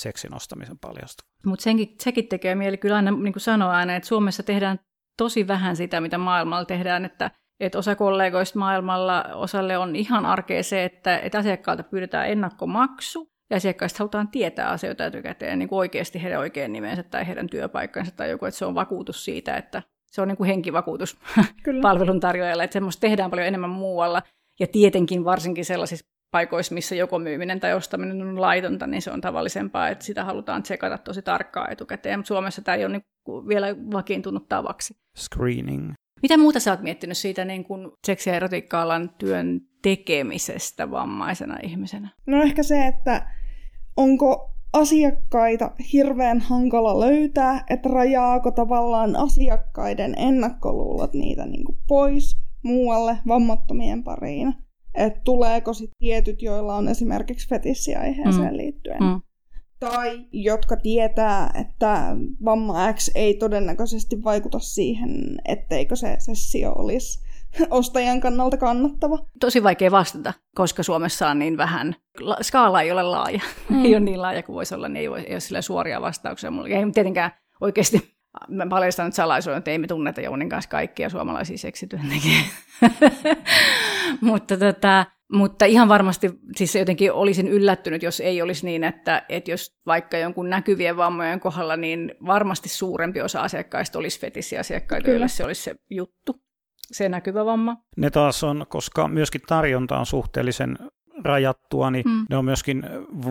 [0.00, 1.30] seksin ostamisen paljastuvan.
[1.46, 1.62] Mutta
[1.98, 4.80] sekin tekee mieli kyllä aina niin kuin sanoa aina, että Suomessa tehdään
[5.16, 7.30] tosi vähän sitä, mitä maailmalla tehdään, että
[7.60, 13.56] että osa kollegoista maailmalla, osalle on ihan arkea se, että, että asiakkaalta pyydetään ennakkomaksu, ja
[13.56, 18.30] asiakkaista halutaan tietää asioita etukäteen, niin kuin oikeasti heidän oikein nimensä tai heidän työpaikkansa tai
[18.30, 21.18] joku, että se on vakuutus siitä, että se on niin kuin henkivakuutus
[21.82, 24.22] palveluntarjoajalle, että semmoista tehdään paljon enemmän muualla,
[24.60, 29.20] ja tietenkin varsinkin sellaisissa paikoissa, missä joko myyminen tai ostaminen on laitonta, niin se on
[29.20, 33.66] tavallisempaa, että sitä halutaan tsekata tosi tarkkaan etukäteen, mutta Suomessa tämä ei ole niin vielä
[33.92, 34.94] vakiintunut tavaksi.
[35.18, 35.92] Screening.
[36.22, 42.08] Mitä muuta sä oot miettinyt siitä niin kuin seksi- ja erotiikka-alan työn tekemisestä vammaisena ihmisenä?
[42.26, 43.26] No ehkä se, että
[43.96, 53.18] onko asiakkaita hirveän hankala löytää, että rajaako tavallaan asiakkaiden ennakkoluulot niitä niin kuin pois muualle
[53.28, 54.54] vammattomien pariin.
[54.94, 58.56] Että tuleeko sitten tietyt, joilla on esimerkiksi fetissiaiheeseen mm.
[58.56, 59.02] liittyen.
[59.02, 59.20] Mm
[59.80, 67.24] tai jotka tietää, että vamma X ei todennäköisesti vaikuta siihen, etteikö se sessio olisi
[67.70, 69.18] ostajan kannalta kannattava.
[69.40, 71.96] Tosi vaikea vastata, koska Suomessa on niin vähän,
[72.42, 73.84] skaala ei ole laaja, mm.
[73.84, 76.50] ei ole niin laaja kuin voisi olla, niin ei, voi, ei ole sillä suoria vastauksia.
[76.50, 77.30] Mulla ei tietenkään
[77.60, 82.50] oikeasti, mä paljastan nyt salaisuuden, että ei me tunneta Jounin kanssa kaikkia suomalaisia seksityöntekijöitä.
[84.20, 89.50] Mutta tota, mutta ihan varmasti siis jotenkin olisin yllättynyt, jos ei olisi niin, että, että
[89.50, 95.14] jos vaikka jonkun näkyvien vammojen kohdalla, niin varmasti suurempi osa asiakkaista olisi fetissiasiakkaita, Kyllä.
[95.14, 96.42] joille se olisi se juttu,
[96.92, 97.76] se näkyvä vamma.
[97.96, 100.78] Ne taas on, koska myöskin tarjonta on suhteellisen
[101.24, 102.26] rajattua, niin mm.
[102.30, 102.82] ne on myöskin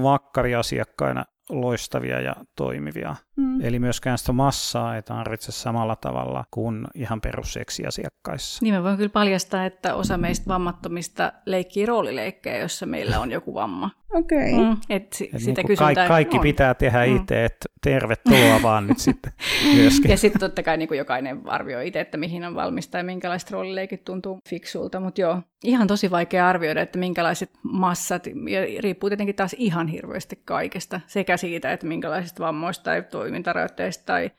[0.04, 3.16] vakkariasiakkaina loistavia ja toimivia.
[3.36, 3.62] Mm.
[3.62, 8.60] Eli myöskään sitä massaa ei tarvitse samalla tavalla kuin ihan perusseksiasiakkaissa.
[8.62, 13.54] Niin mä voin kyllä paljastaa, että osa meistä vammattomista leikkii roolileikkejä, jossa meillä on joku
[13.54, 13.90] vamma.
[14.14, 14.54] Okei.
[14.54, 14.66] Okay.
[14.66, 16.44] Mm, et si- et sitä niin kaikki, kaikki on.
[16.44, 17.16] pitää tehdä mm.
[17.16, 19.34] itse, että tervetuloa vaan nyt sitten
[19.76, 20.12] myöskin.
[20.12, 23.52] Ja sitten totta kai niin kuin jokainen arvioi itse, että mihin on valmis tai minkälaiset
[23.52, 25.00] roolileikit tuntuu fiksulta.
[25.00, 30.42] Mutta joo, ihan tosi vaikea arvioida, että minkälaiset massat, ja riippuu tietenkin taas ihan hirveästi
[30.46, 34.32] kaikesta, sekä siitä, että minkälaisista vammoista tai toimintarajoitteista tai,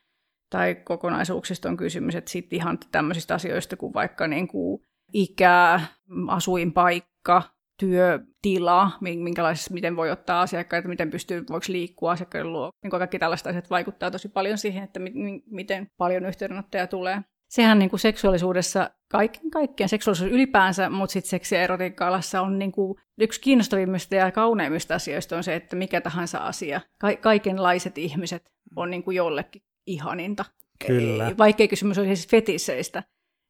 [0.51, 4.83] tai kokonaisuuksista on kysymys, että sitten ihan tämmöisistä asioista kuin vaikka niin kuin
[5.13, 5.81] ikä,
[6.29, 7.43] asuinpaikka,
[7.81, 12.71] työtila, minkälaisessa, miten voi ottaa asiakkaita, miten pystyy, voiko liikkua asiakkaiden luo.
[12.83, 17.21] Niin kaikki tällaiset asiat vaikuttaa tosi paljon siihen, että mi- miten paljon yhteydenottoja tulee.
[17.51, 22.73] Sehän niin kuin seksuaalisuudessa, kaiken kaikkiaan seksuaalisuus ylipäänsä, mutta sitten seksi- ja erotiikka-alassa on niin
[22.73, 28.51] kuin, yksi kiinnostavimmista ja kauneimmista asioista on se, että mikä tahansa asia, ka- kaikenlaiset ihmiset
[28.77, 30.45] on niin kuin jollekin ihaninta.
[30.87, 31.33] Kyllä.
[31.39, 33.03] Vaikkei kysymys olisi siis fetisseistä,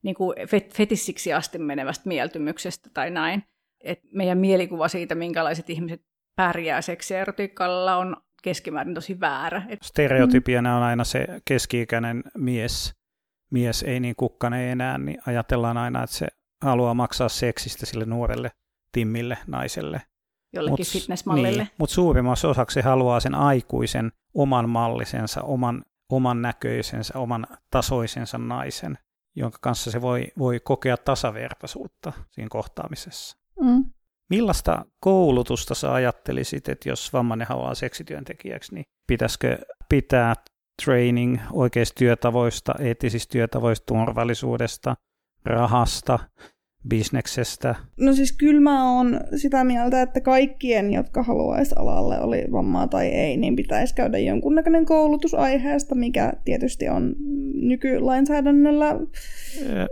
[0.05, 3.43] niin kuin fet- fetissiksi asti menevästä mieltymyksestä tai näin,
[3.85, 6.03] että meidän mielikuva siitä, minkälaiset ihmiset
[6.37, 9.63] pärjää seksierotiikalla on keskimäärin tosi väärä.
[9.83, 12.95] Stereotypiana on aina se keski-ikäinen mies,
[13.51, 16.29] mies ei niin kukkane enää, niin ajatellaan aina, että se
[16.63, 18.51] haluaa maksaa seksistä sille nuorelle
[18.93, 20.03] Timmille naiselle.
[20.53, 21.63] Jollekin mut, fitnessmallille.
[21.63, 28.39] Niin, mutta suurimmassa osaksi se haluaa sen aikuisen oman mallisensa, oman, oman näköisensä, oman tasoisensa
[28.39, 28.99] naisen,
[29.37, 33.40] jonka kanssa se voi, voi kokea tasavertaisuutta siinä kohtaamisessa.
[33.61, 33.85] Mm.
[34.31, 39.59] Millaista koulutusta sä ajattelisit, että jos vammainen haluaa seksityöntekijäksi, niin pitäisikö
[39.89, 40.35] pitää
[40.85, 44.95] training oikeista työtavoista, eettisistä työtavoista, turvallisuudesta,
[45.45, 46.19] rahasta,
[46.89, 47.75] bisneksestä?
[48.01, 53.07] No siis kyllä mä oon sitä mieltä, että kaikkien, jotka haluaisi alalle, oli vammaa tai
[53.07, 57.15] ei, niin pitäisi käydä jonkunnäköinen koulutus aiheesta, mikä tietysti on
[57.55, 58.87] nykylainsäädännöllä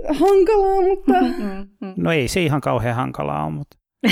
[0.09, 1.13] hankalaa, mutta...
[1.97, 3.79] No ei se ihan kauhean hankalaa ole, mutta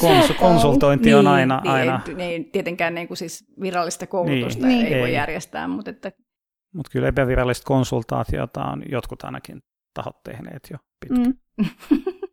[0.00, 1.60] Konsu- konsultointi niin, on aina...
[1.60, 2.00] Niin, aina...
[2.08, 5.00] Ei, niin, tietenkään niin kuin siis virallista koulutusta niin, ei, ei.
[5.00, 6.12] voi järjestää, mutta että...
[6.74, 9.62] Mut kyllä epävirallista konsultaatiota on jotkut ainakin
[9.94, 11.34] tahot tehneet jo pitkään.
[11.58, 11.66] Mm.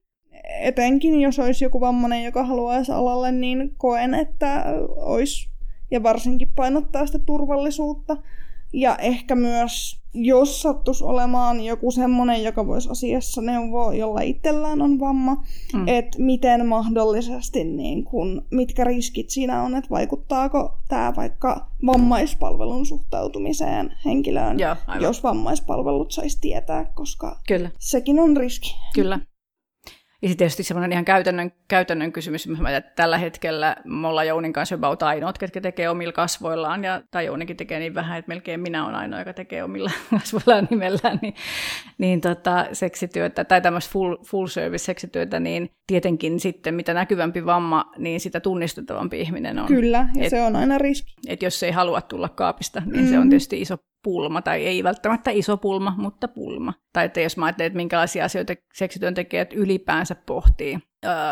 [0.61, 4.65] Etenkin jos olisi joku vammainen, joka haluaisi alalle, niin koen, että
[4.95, 5.49] olisi,
[5.91, 8.17] ja varsinkin painottaa sitä turvallisuutta,
[8.73, 14.99] ja ehkä myös, jos sattuisi olemaan joku semmoinen, joka voisi asiassa neuvoa, jolla itsellään on
[14.99, 15.43] vamma,
[15.73, 15.87] mm.
[15.87, 23.93] että miten mahdollisesti, niin kun, mitkä riskit siinä on, että vaikuttaako tämä vaikka vammaispalvelun suhtautumiseen
[24.05, 27.71] henkilöön, Joo, jos vammaispalvelut saisi tietää, koska Kyllä.
[27.79, 28.75] sekin on riski.
[28.93, 29.19] Kyllä.
[30.21, 32.47] Ja sitten tietysti semmoinen ihan käytännön, käytännön kysymys,
[32.77, 37.25] että tällä hetkellä me ollaan Jounin kanssa about ainoat, ketkä tekee omilla kasvoillaan, ja, tai
[37.25, 41.33] Jounikin tekee niin vähän, että melkein minä olen ainoa, joka tekee omilla kasvoillaan nimellään, niin,
[41.97, 47.91] niin tota, seksityötä, tai tämmöistä full, full service seksityötä, niin tietenkin sitten mitä näkyvämpi vamma,
[47.97, 49.67] niin sitä tunnistettavampi ihminen on.
[49.67, 51.13] Kyllä, ja et, se on aina riski.
[51.27, 53.09] Että jos ei halua tulla kaapista, niin mm.
[53.09, 53.29] se on mm.
[53.29, 53.77] tietysti iso
[54.07, 56.73] pulma, tai ei välttämättä iso pulma, mutta pulma.
[56.93, 60.79] Tai että jos mä ajattelen, että minkälaisia asioita seksityöntekijät ylipäänsä pohtii,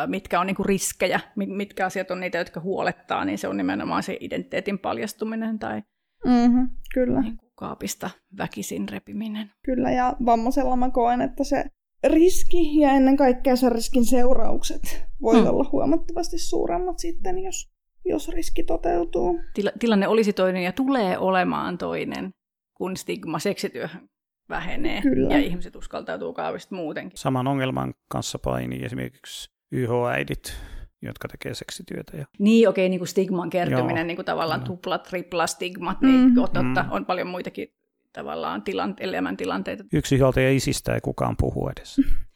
[0.08, 4.18] mitkä on niinku riskejä, mitkä asiat on niitä, jotka huolettaa, niin se on nimenomaan se
[4.20, 5.82] identiteetin paljastuminen tai
[6.26, 7.22] mm-hmm, kyllä.
[7.22, 9.52] Niinku kaapista väkisin repiminen.
[9.66, 11.66] Kyllä, ja vammaisella mä koen, että se
[12.04, 15.48] riski ja ennen kaikkea sen riskin seuraukset voi hmm.
[15.48, 17.72] olla huomattavasti suuremmat sitten, jos,
[18.06, 19.40] jos riski toteutuu.
[19.54, 22.32] Tila- tilanne olisi toinen ja tulee olemaan toinen
[22.76, 24.10] kun stigma seksityöhön
[24.50, 25.34] vähenee Kyllä.
[25.34, 27.18] ja ihmiset uskaltautuu kaavista muutenkin.
[27.18, 30.58] Saman ongelman kanssa painii esimerkiksi YH-äidit,
[31.02, 32.18] jotka tekee seksityötä.
[32.18, 32.26] Ja...
[32.40, 34.66] Niin, okei, niin kuin stigman kertyminen, niin kuin tavallaan no.
[34.66, 36.36] tupla, tripla stigmat, niin mm.
[36.36, 36.92] totta, mm.
[36.92, 37.74] on paljon muitakin
[38.14, 39.84] tavallaan tilan, elämäntilanteita.
[39.94, 41.96] Yksinhuoltaja isistä ei kukaan puhu edes.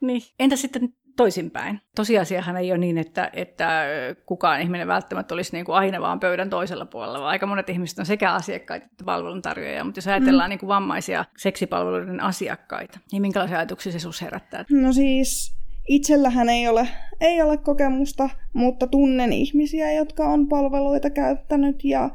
[0.00, 0.22] niin.
[0.38, 1.80] Entä sitten toisinpäin.
[1.96, 3.84] Tosiasiahan ei ole niin, että, että
[4.26, 7.98] kukaan ihminen välttämättä olisi niin kuin aina vaan pöydän toisella puolella, vaan aika monet ihmiset
[7.98, 9.84] on sekä asiakkaita että palveluntarjoajia.
[9.84, 10.50] Mutta jos ajatellaan mm.
[10.50, 14.64] niin kuin vammaisia seksipalveluiden asiakkaita, niin minkälaisia ajatuksia se sinussa herättää?
[14.70, 15.54] No siis
[15.88, 16.88] itsellähän ei ole,
[17.20, 22.10] ei ole kokemusta, mutta tunnen ihmisiä, jotka on palveluita käyttänyt ja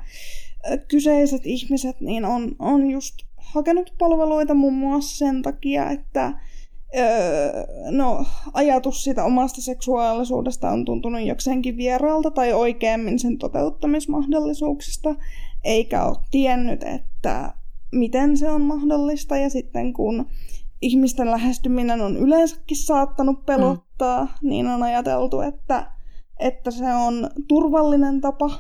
[0.87, 6.33] kyseiset ihmiset niin on, on just hakenut palveluita muun muassa sen takia, että
[6.97, 15.15] Öö, no, ajatus siitä omasta seksuaalisuudesta on tuntunut jokseenkin vieraalta tai oikeammin sen toteuttamismahdollisuuksista,
[15.63, 17.53] eikä ole tiennyt, että
[17.91, 19.37] miten se on mahdollista.
[19.37, 20.25] Ja sitten kun
[20.81, 24.49] ihmisten lähestyminen on yleensäkin saattanut pelottaa, mm.
[24.49, 25.91] niin on ajateltu, että,
[26.39, 28.59] että se on turvallinen tapa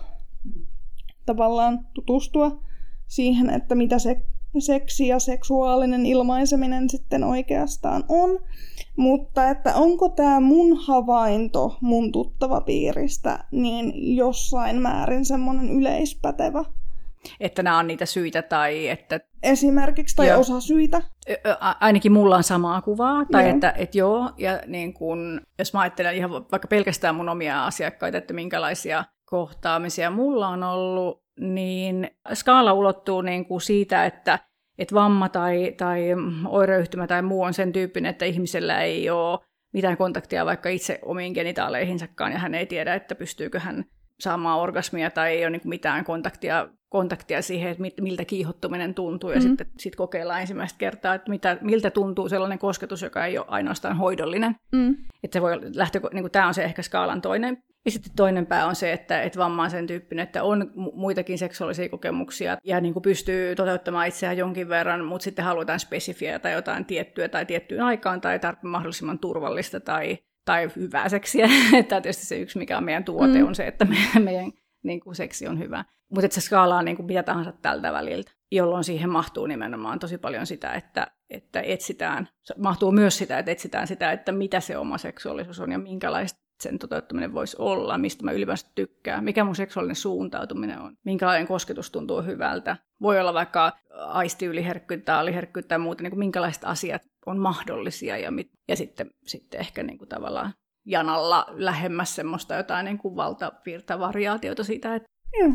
[1.25, 2.63] tavallaan tutustua
[3.07, 4.25] siihen, että mitä se
[4.61, 8.39] seksi ja seksuaalinen ilmaiseminen sitten oikeastaan on.
[8.95, 16.65] Mutta että onko tämä mun havainto mun tuttava piiristä niin jossain määrin semmoinen yleispätevä?
[17.39, 19.19] Että nämä on niitä syitä tai että...
[19.43, 20.39] Esimerkiksi, tai joo.
[20.39, 21.01] osa syitä.
[21.79, 23.55] Ainakin mulla on samaa kuvaa, tai joo.
[23.55, 28.17] että et joo, ja niin kun, jos mä ajattelen ihan vaikka pelkästään mun omia asiakkaita,
[28.17, 34.39] että minkälaisia kohtaamisia mulla on ollut, niin skaala ulottuu niin kuin siitä, että,
[34.77, 35.99] että vamma tai, tai
[36.47, 39.39] oireyhtymä tai muu on sen tyyppinen, että ihmisellä ei ole
[39.73, 43.85] mitään kontaktia vaikka itse omiin genitaaleihinsakaan, ja hän ei tiedä, että pystyykö hän
[44.19, 49.35] saamaan orgasmia tai ei ole niin mitään kontaktia, kontaktia siihen, että miltä kiihottuminen tuntuu, ja
[49.35, 49.41] mm.
[49.41, 53.97] sitten sit kokeillaan ensimmäistä kertaa, että mitä, miltä tuntuu sellainen kosketus, joka ei ole ainoastaan
[53.97, 54.55] hoidollinen.
[54.71, 54.95] Mm.
[55.23, 58.45] Että se voi lähteä, niin kuin, tämä on se ehkä skaalan toinen ja sitten toinen
[58.45, 62.81] pää on se, että, että vamma on sen tyyppinen, että on muitakin seksuaalisia kokemuksia ja
[62.81, 67.45] niin kuin pystyy toteuttamaan itseään jonkin verran, mutta sitten halutaan spesifiä tai jotain tiettyä tai
[67.45, 71.47] tiettyyn aikaan tai tar- mahdollisimman turvallista tai, tai hyvää seksiä.
[71.89, 73.47] Tämä tietysti se yksi, mikä on meidän tuote, mm.
[73.47, 74.51] on se, että meidän, meidän
[74.83, 75.85] niin kuin seksi on hyvä.
[76.15, 80.45] Mutta se skaalaa niin kuin mitä tahansa tältä väliltä, jolloin siihen mahtuu nimenomaan tosi paljon
[80.45, 82.27] sitä, että, että etsitään,
[82.57, 86.79] mahtuu myös sitä, että etsitään sitä, että mitä se oma seksuaalisuus on ja minkälaista sen
[86.79, 92.21] toteuttaminen voisi olla, mistä mä ylipäänsä tykkään, mikä mun seksuaalinen suuntautuminen on, minkälainen kosketus tuntuu
[92.21, 92.77] hyvältä.
[93.01, 98.51] Voi olla vaikka aistiyliherkkyyttä, aliherkkyyttä ja muuta, niin kuin minkälaiset asiat on mahdollisia ja, mit,
[98.67, 100.53] ja sitten, sitten ehkä niin kuin tavallaan
[100.85, 104.95] janalla lähemmäs semmoista jotain niin kuin valtavirtavariaatiota siitä.
[104.95, 105.07] Että...
[105.39, 105.51] Joo.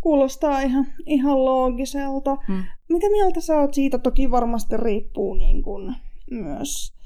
[0.00, 2.36] Kuulostaa ihan, ihan loogiselta.
[2.48, 2.64] Hmm.
[2.88, 3.98] Mitä mieltä sä oot siitä?
[3.98, 5.94] Toki varmasti riippuu niin kuin
[6.30, 6.99] myös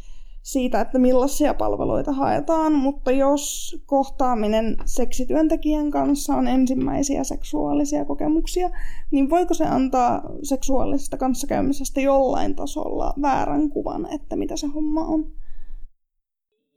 [0.44, 8.70] siitä, että millaisia palveluita haetaan, mutta jos kohtaaminen seksityöntekijän kanssa on ensimmäisiä seksuaalisia kokemuksia,
[9.10, 15.32] niin voiko se antaa seksuaalisesta kanssakäymisestä jollain tasolla väärän kuvan, että mitä se homma on?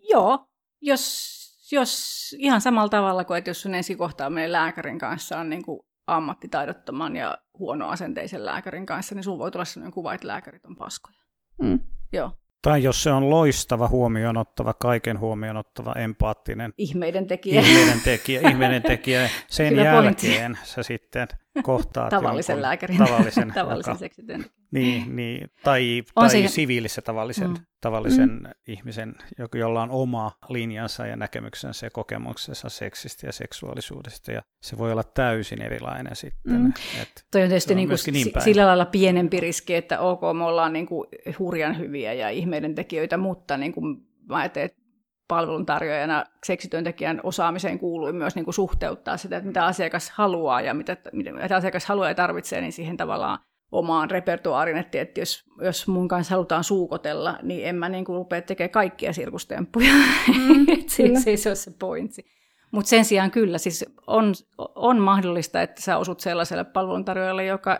[0.09, 0.47] Joo,
[0.81, 1.33] jos,
[1.71, 7.15] jos ihan samalla tavalla kuin, että jos sun ensikohtaaminen lääkärin kanssa on niin kuin ammattitaidottoman
[7.15, 11.21] ja huonoasenteisen lääkärin kanssa, niin sun voi tulla sellainen kuva, että lääkärit on paskoja.
[11.61, 11.79] Mm.
[12.13, 12.31] Joo.
[12.61, 16.73] Tai jos se on loistava, huomioon ottava, kaiken huomioon ottava, empaattinen.
[16.77, 17.61] Ihmeiden tekijä.
[17.61, 19.29] Ihmeiden tekijä, ihmeiden tekijä.
[19.47, 20.71] Sen Kyllä jälkeen pointti.
[20.71, 21.27] sä sitten
[21.63, 22.97] kohtaat tavallisen lääkärin.
[22.97, 26.49] Tavallisen, tavallisen joka, niin, niin, tai, tai siihen...
[26.49, 27.57] siviilissä tavallisen, mm.
[27.81, 28.49] tavallisen mm.
[28.67, 29.15] ihmisen,
[29.55, 34.31] jolla on oma linjansa ja näkemyksensä ja kokemuksensa seksistä ja seksuaalisuudesta.
[34.31, 36.61] Ja se voi olla täysin erilainen sitten.
[36.61, 36.73] Mm.
[37.01, 40.43] Et Toi on tietysti on niin kuin niin sillä lailla pienempi riski, että ok, me
[40.43, 41.07] ollaan niin kuin
[41.39, 43.97] hurjan hyviä ja ihmeiden tekijöitä, mutta niin kuin
[44.29, 44.87] mä ajattelin, että
[45.27, 50.97] palveluntarjoajana seksityöntekijän osaamiseen kuului myös niin kuin suhteuttaa sitä, että mitä asiakas haluaa ja mitä,
[51.13, 53.39] mitä asiakas haluaa ja tarvitsee, niin siihen tavallaan
[53.71, 58.15] omaan repertuaarin, että, että jos, jos mun kanssa halutaan suukotella, niin en mä niin kuin
[58.15, 59.93] rupea tekemään kaikkia sirkustemppuja.
[60.27, 62.25] Mm, se, se ei ole se pointsi.
[62.71, 64.33] Mutta sen sijaan kyllä, siis on,
[64.75, 67.79] on mahdollista, että sä osut sellaiselle palveluntarjoajalle, joka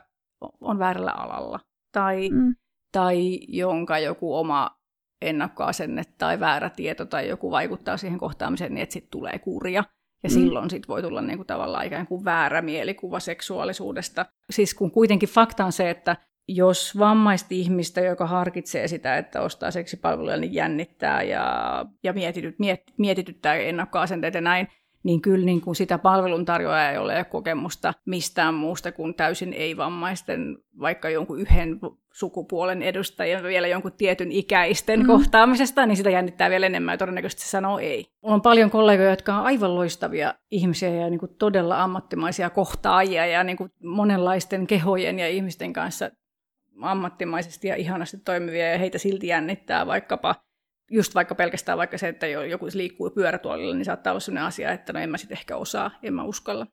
[0.61, 1.59] on väärällä alalla.
[1.91, 2.55] Tai, mm.
[2.91, 4.77] tai jonka joku oma
[5.21, 9.83] ennakkoasenne tai väärä tieto tai joku vaikuttaa siihen kohtaamiseen, niin että sitten tulee kurja.
[10.24, 10.34] Ja mm.
[10.34, 14.26] silloin sit voi tulla niinku tavallaan ikään kuin väärä mielikuva seksuaalisuudesta.
[14.49, 16.15] Siis kun kuitenkin fakta on se, että
[16.47, 22.82] jos vammaista ihmistä, joka harkitsee sitä, että ostaa seksipalveluja, niin jännittää ja, ja mietityt, miet,
[22.97, 24.68] mietityttää ennakkoasenteet ja näin,
[25.07, 31.09] niin kyllä niin kuin sitä palveluntarjoajaa ei ole kokemusta mistään muusta kuin täysin ei-vammaisten, vaikka
[31.09, 31.79] jonkun yhden
[32.13, 35.07] sukupuolen edustajien vielä jonkun tietyn ikäisten mm.
[35.07, 38.05] kohtaamisesta, niin sitä jännittää vielä enemmän ja todennäköisesti se sanoo ei.
[38.21, 43.25] Mulla on paljon kollegoja, jotka on aivan loistavia ihmisiä ja niin kuin todella ammattimaisia kohtaajia
[43.25, 46.11] ja niin kuin monenlaisten kehojen ja ihmisten kanssa
[46.81, 50.35] ammattimaisesti ja ihanasti toimivia ja heitä silti jännittää vaikkapa
[50.91, 54.93] just vaikka pelkästään vaikka se, että joku liikkuu pyörätuolilla, niin saattaa olla sellainen asia, että
[54.93, 56.67] no en mä sitten ehkä osaa, en mä uskalla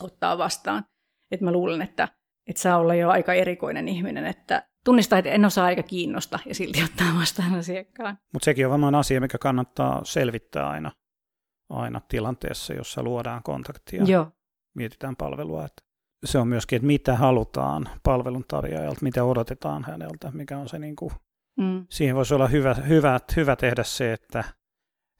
[0.00, 0.84] ottaa vastaan.
[1.30, 2.08] Että mä luulen, että,
[2.46, 6.54] että saa olla jo aika erikoinen ihminen, että tunnistaa, että en osaa eikä kiinnosta ja
[6.54, 8.18] silti ottaa vastaan asiakkaan.
[8.32, 10.92] Mutta sekin on varmaan asia, mikä kannattaa selvittää aina,
[11.70, 14.04] aina tilanteessa, jossa luodaan kontaktia.
[14.04, 14.30] Joo.
[14.74, 15.82] Mietitään palvelua, että
[16.24, 21.12] se on myöskin, että mitä halutaan palveluntarjoajalta, mitä odotetaan häneltä, mikä on se niin kuin
[21.56, 21.86] Mm.
[21.90, 24.44] Siihen voisi olla hyvä, hyvä, hyvä tehdä se, että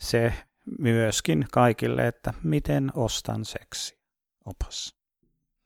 [0.01, 0.32] se
[0.78, 3.99] myöskin kaikille, että miten ostan seksi
[4.45, 4.97] opas.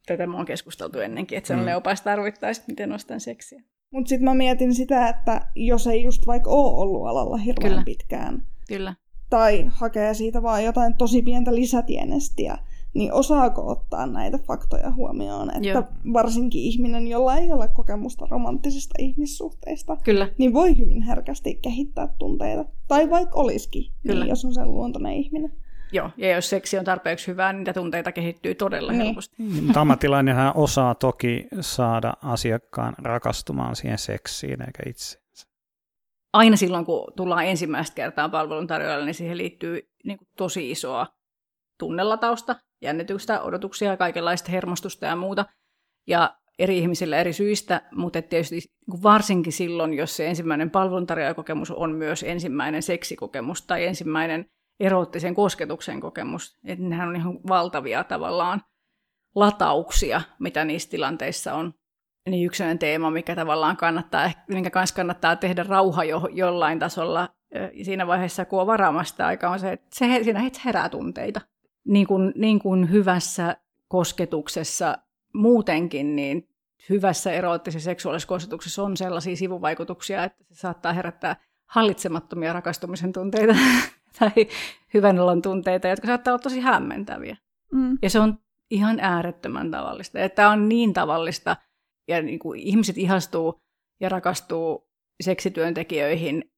[0.06, 1.78] Tätä mä oon keskusteltu ennenkin, että sellainen mm.
[1.78, 3.62] opas tarvittaisiin, miten ostan seksiä.
[3.92, 7.84] Mutta sitten mä mietin sitä, että jos ei just vaikka ole ollut alalla hirveän Kyllä.
[7.84, 8.46] pitkään.
[8.68, 8.94] Kyllä.
[9.30, 12.58] Tai hakee siitä vaan jotain tosi pientä lisätienestiä,
[12.94, 15.84] niin osaako ottaa näitä faktoja huomioon, että Joo.
[16.12, 20.28] varsinkin ihminen, jolla ei ole kokemusta romanttisista ihmissuhteista, Kyllä.
[20.38, 22.64] niin voi hyvin herkästi kehittää tunteita.
[22.88, 24.24] Tai vaikka olisikin, niin Kyllä.
[24.24, 25.52] Niin, jos on sen luontoinen ihminen.
[25.92, 29.02] Joo, ja jos seksi on tarpeeksi hyvää, niin niitä tunteita kehittyy todella niin.
[29.02, 29.34] helposti.
[29.38, 35.20] Niin, mutta ammattilainenhan osaa toki saada asiakkaan rakastumaan siihen seksiin, eikä itse.
[36.32, 41.06] Aina silloin, kun tullaan ensimmäistä kertaa palveluntarjoajalle, niin siihen liittyy niin kuin tosi isoa
[41.80, 45.44] tunnelatausta, jännitystä, odotuksia, kaikenlaista hermostusta ja muuta.
[46.06, 51.92] Ja eri ihmisillä eri syistä, mutta tietysti niin varsinkin silloin, jos se ensimmäinen palveluntarjoajakokemus on
[51.92, 54.46] myös ensimmäinen seksikokemus tai ensimmäinen
[54.80, 58.62] eroottisen kosketuksen kokemus, että nehän on ihan valtavia tavallaan
[59.34, 61.74] latauksia, mitä niissä tilanteissa on.
[62.28, 67.28] Niin yksi teema, mikä tavallaan kannattaa, minkä kanssa kannattaa tehdä rauha jo, jollain tasolla
[67.82, 71.40] siinä vaiheessa, kun on varaamasta aika, on se, että se, siinä herää tunteita
[71.84, 73.56] niin kuin, niin kuin hyvässä
[73.88, 74.98] kosketuksessa
[75.34, 76.48] muutenkin, niin
[76.88, 83.54] hyvässä eroottisessa seksuaalisessa kosketuksessa on sellaisia sivuvaikutuksia, että se saattaa herättää hallitsemattomia rakastumisen tunteita
[84.18, 84.30] tai
[84.94, 87.36] hyvän olon tunteita, jotka saattaa olla tosi hämmentäviä.
[87.72, 87.98] Mm.
[88.02, 88.38] Ja se on
[88.70, 90.18] ihan äärettömän tavallista.
[90.18, 91.56] Ja tämä on niin tavallista,
[92.08, 93.60] ja niin kuin ihmiset ihastuu
[94.00, 94.88] ja rakastuu
[95.20, 96.50] seksityöntekijöihin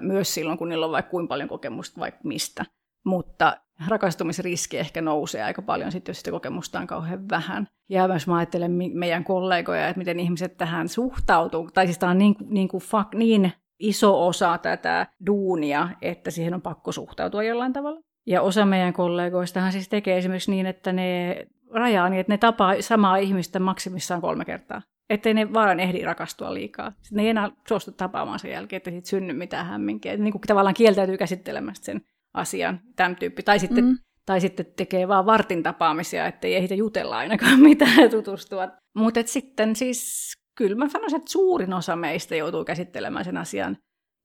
[0.00, 2.64] myös silloin, kun niillä on vaikka kuinka paljon kokemusta vaikka mistä.
[3.04, 3.56] Mutta
[3.88, 7.68] rakastumisriski ehkä nousee aika paljon sitten, jos sitä kokemusta on kauhean vähän.
[7.88, 11.70] Ja myös mä ajattelen meidän kollegoja, että miten ihmiset tähän suhtautuu.
[11.70, 16.54] Tai siis tämä on niin, niin, kuin fuck, niin iso osa tätä duunia, että siihen
[16.54, 18.00] on pakko suhtautua jollain tavalla.
[18.26, 21.36] Ja osa meidän kollegoistahan siis tekee esimerkiksi niin, että ne
[21.70, 24.82] rajaa niin, että ne tapaa samaa ihmistä maksimissaan kolme kertaa.
[25.10, 26.90] Ettei ne vaan ehdi rakastua liikaa.
[26.90, 30.16] Sitten ne ei enää suostu tapaamaan sen jälkeen, että siitä synny mitään hämminkiä.
[30.16, 32.00] Niin kuin tavallaan kieltäytyy käsittelemästä sen
[32.34, 33.42] asian, tämän tyyppi.
[33.42, 33.98] Tai sitten, mm.
[34.26, 38.68] tai sitten tekee vaan vartin tapaamisia, ettei ehditä jutella ainakaan mitään ja tutustua.
[38.94, 43.76] Mutta sitten siis kyllä mä sanoisin, että suurin osa meistä joutuu käsittelemään sen asian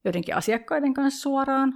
[0.05, 1.73] jotenkin asiakkaiden kanssa suoraan.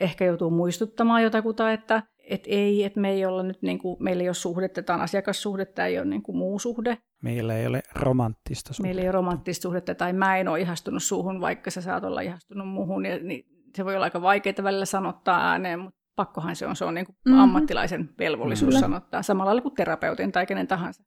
[0.00, 4.22] Ehkä joutuu muistuttamaan jotakuta, että et ei, että me ei olla nyt, niin kuin, meillä
[4.22, 6.98] ei ole suhdetta, tämä on asiakassuhdetta, ei ole niin kuin muu suhde.
[7.22, 8.82] Meillä ei ole romanttista suhdetta.
[8.82, 12.20] Meillä ei ole romanttista suhdetta, tai mä en ole ihastunut suhun, vaikka sä saat olla
[12.20, 13.06] ihastunut muuhun.
[13.06, 13.44] Ja, niin
[13.76, 17.06] se voi olla aika vaikeaa välillä sanottaa ääneen, mutta pakkohan se on, se on niin
[17.06, 17.40] kuin mm-hmm.
[17.40, 18.80] ammattilaisen velvollisuus Kyllä.
[18.80, 21.02] sanottaa, samalla lailla kuin terapeutin tai kenen tahansa.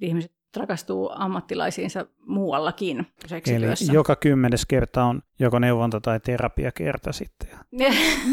[0.00, 3.06] Ihmiset rakastuu ammattilaisiinsa muuallakin
[3.46, 7.48] Eli joka kymmenes kerta on joko neuvonta- tai terapiakerta sitten.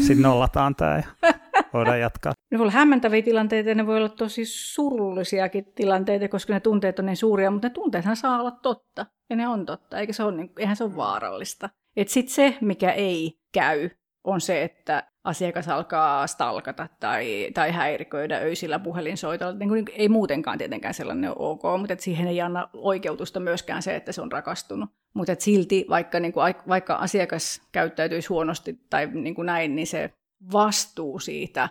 [0.06, 1.32] sitten nollataan tämä ja
[1.72, 2.32] voidaan jatkaa.
[2.50, 6.98] Ne voi olla hämmentäviä tilanteita ja ne voi olla tosi surullisiakin tilanteita, koska ne tunteet
[6.98, 9.06] on niin suuria, mutta ne tunteethan saa olla totta.
[9.30, 11.70] Ja ne on totta, eikä se ole, niin, eihän se ole vaarallista.
[12.06, 13.90] Sitten se, mikä ei käy,
[14.24, 19.54] on se, että asiakas alkaa stalkata tai, tai häiriköidä öisillä puhelinsoitolla.
[19.54, 23.82] Niin kuin, ei muutenkaan tietenkään sellainen ole ok, mutta et siihen ei anna oikeutusta myöskään
[23.82, 24.90] se, että se on rakastunut.
[25.14, 30.12] Mutta silti, vaikka, niin kuin, vaikka asiakas käyttäytyisi huonosti tai niin kuin näin, niin se
[30.52, 31.68] vastuu siitä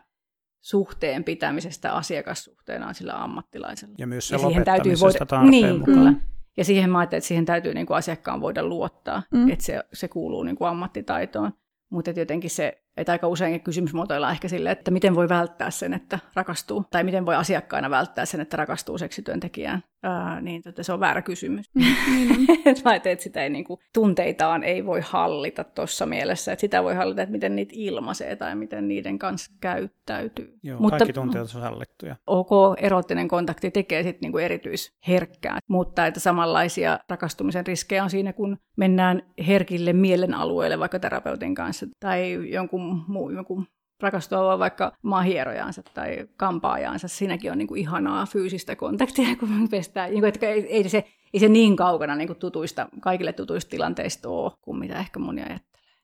[0.62, 3.96] suhteen pitämisestä asiakassuhteena sillä ammattilaisella.
[3.98, 5.26] Ja myös se ja täytyy voida...
[5.26, 5.98] tarpeen niin, mukaan.
[5.98, 6.35] Kyllä.
[6.58, 9.50] Ja siihen mä ajattelin, että siihen täytyy niin kuin asiakkaan voida luottaa, mm.
[9.50, 11.52] että se, se kuuluu niin kuin ammattitaitoon.
[11.90, 16.20] Mutta jotenkin se, että aika usein kysymysmuotoillaan ehkä sille, että miten voi välttää sen, että
[16.36, 21.00] rakastuu, tai miten voi asiakkaana välttää sen, että rakastuu seksityöntekijään, ää, niin että se on
[21.00, 21.70] väärä kysymys.
[21.74, 22.48] Mm-hmm.
[22.66, 26.96] että että sitä ei, niin kuin, tunteitaan ei voi hallita tuossa mielessä, että sitä voi
[26.96, 30.60] hallita, että miten niitä ilmaisee tai miten niiden kanssa käyttäytyy.
[30.64, 32.16] Joo, mutta, kaikki tunteet on hallittuja.
[32.28, 38.58] OK, erottinen kontakti tekee sitten niinku erityisherkkää, mutta että samanlaisia rakastumisen riskejä on siinä, kun
[38.78, 43.68] mennään herkille mielen alueelle vaikka terapeutin kanssa tai jonkun muu, jonkun
[44.02, 47.08] rakastua vaikka mahierojaansa tai kampaajaansa.
[47.08, 50.08] Siinäkin on niin kuin ihanaa fyysistä kontaktia, kun pestää.
[50.08, 53.70] Niin kuin, että ei, ei, se, ei se niin kaukana niin kuin tutuista, kaikille tutuista
[53.70, 55.96] tilanteista ole kuin mitä ehkä moni ajattelee.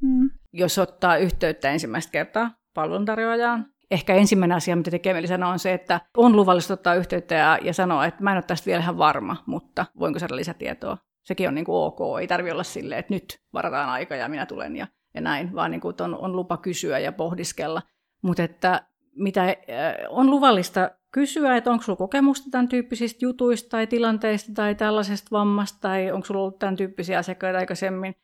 [0.00, 0.30] Mm.
[0.52, 5.72] Jos ottaa yhteyttä ensimmäistä kertaa palveluntarjoajaan, ehkä ensimmäinen asia, mitä tekee mieli sanoa, on se,
[5.72, 8.98] että on luvallista ottaa yhteyttä ja, ja sanoa, että mä en ole tästä vielä ihan
[8.98, 10.98] varma, mutta voinko saada lisätietoa.
[11.24, 14.46] Sekin on niin kuin ok, ei tarvi olla silleen, että nyt varataan aika ja minä
[14.46, 17.82] tulen ja ja näin, vaan niin kuin, on, on lupa kysyä ja pohdiskella.
[18.22, 18.82] Mutta että
[19.16, 19.54] mitä äh,
[20.08, 25.78] on luvallista kysyä, että onko sulla kokemusta tämän tyyppisistä jutuista tai tilanteista tai tällaisesta vammasta,
[25.80, 28.14] tai onko sulla ollut tämän tyyppisiä asiakkaita aikaisemmin.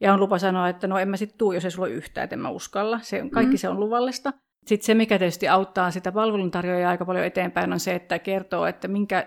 [0.00, 2.24] Ja on lupa sanoa, että no en mä sitten tuu, jos ei sulla ole yhtään,
[2.24, 2.98] että en mä uskalla.
[3.02, 3.58] Se, kaikki mm.
[3.58, 4.32] se on luvallista.
[4.66, 8.88] Sitten se, mikä tietysti auttaa sitä palveluntarjoajaa aika paljon eteenpäin, on se, että kertoo, että
[8.88, 9.26] minkä,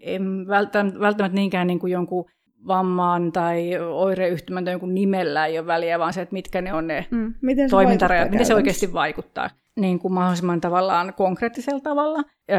[0.00, 0.48] en
[1.00, 2.30] välttämättä niinkään niin kuin jonkun
[2.66, 6.86] vammaan tai oireyhtymän tai jonkun nimellä ei ole väliä, vaan se, että mitkä ne on
[6.86, 7.34] ne mm.
[7.42, 9.50] miten toimintarajat, miten se oikeasti vaikuttaa
[9.80, 12.58] niin kuin mahdollisimman tavallaan konkreettisella tavalla, öö,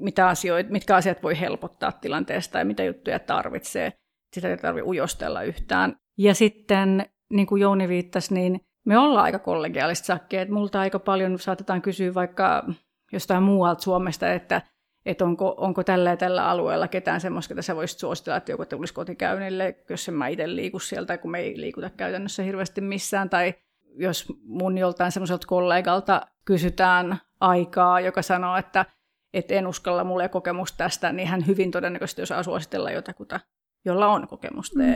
[0.00, 3.92] mitä asioita, mitkä asiat voi helpottaa tilanteesta ja mitä juttuja tarvitsee.
[4.34, 5.96] Sitä ei tarvitse ujostella yhtään.
[6.18, 10.98] Ja sitten, niin kuin Jouni viittasi, niin me ollaan aika kollegiaalista sakkia, että multa aika
[10.98, 12.64] paljon saatetaan kysyä vaikka
[13.12, 14.62] jostain muualta Suomesta, että
[15.06, 18.66] että onko, onko tällä ja tällä alueella ketään semmoista, että sä voisit suositella, että joku
[18.66, 23.30] tulisi kotikäynnille, jos en mä itse liiku sieltä, kun me ei liikuta käytännössä hirveästi missään,
[23.30, 23.54] tai
[23.94, 28.86] jos mun joltain semmoiselta kollegalta kysytään aikaa, joka sanoo, että,
[29.34, 33.40] että en uskalla, mulle ei kokemusta tästä, niin hän hyvin todennäköisesti osaa suositella jotakuta,
[33.84, 34.94] jolla on kokemusta mm.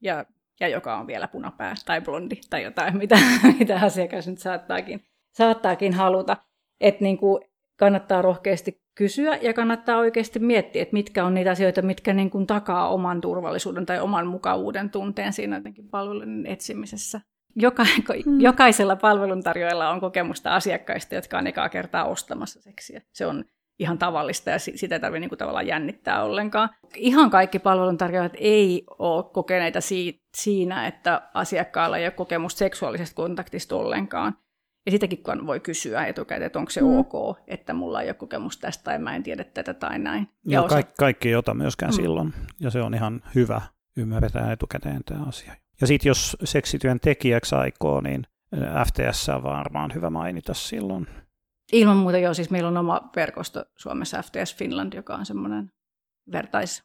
[0.00, 0.24] ja,
[0.60, 3.18] ja joka on vielä punapää tai blondi tai jotain, mitä,
[3.58, 6.36] mitä asiakas nyt saattaakin, saattaakin haluta.
[6.80, 7.44] Että niin kuin
[7.78, 12.46] kannattaa rohkeasti kysyä ja kannattaa oikeasti miettiä, että mitkä on niitä asioita, mitkä niin kuin
[12.46, 17.20] takaa oman turvallisuuden tai oman mukavuuden tunteen siinä jotenkin palvelun etsimisessä.
[17.56, 18.40] Joka, hmm.
[18.40, 23.02] Jokaisella palveluntarjoajalla on kokemusta asiakkaista, jotka on ekaa kertaa ostamassa seksiä.
[23.12, 23.44] Se on
[23.78, 26.70] ihan tavallista ja sitä ei tarvitse niin kuin tavallaan jännittää ollenkaan.
[26.94, 29.78] Ihan kaikki palveluntarjoajat ei ole kokeneita
[30.36, 34.36] siinä, että asiakkaalla ei ole kokemusta seksuaalisesta kontaktista ollenkaan.
[34.86, 36.98] Ja sitäkin kun voi kysyä etukäteen, että onko se mm.
[36.98, 40.28] ok, että mulla ei ole kokemus tästä tai mä en tiedä tätä tai näin.
[40.44, 40.74] Ja Joo, osa...
[40.74, 41.96] kaikki, kaikki ei ota myöskään mm.
[41.96, 43.60] silloin, ja se on ihan hyvä,
[43.96, 45.56] ymmärretään etukäteen tämä asia.
[45.80, 48.26] Ja sitten jos seksityön tekijäksi aikoo, niin
[48.86, 51.06] FTS on varmaan hyvä mainita silloin.
[51.72, 55.70] Ilman muuta joo, siis meillä on oma verkosto Suomessa FTS Finland, joka on semmoinen
[56.32, 56.82] vertais-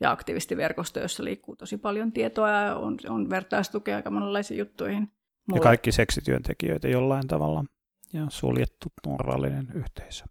[0.00, 5.12] ja aktivistiverkosto, jossa liikkuu tosi paljon tietoa ja on, on vertaistukea aika monenlaisiin juttuihin.
[5.46, 5.60] Mulla...
[5.60, 7.64] Ja kaikki seksityöntekijöitä jollain tavalla
[8.12, 10.24] ja suljettu turvallinen yhteisö.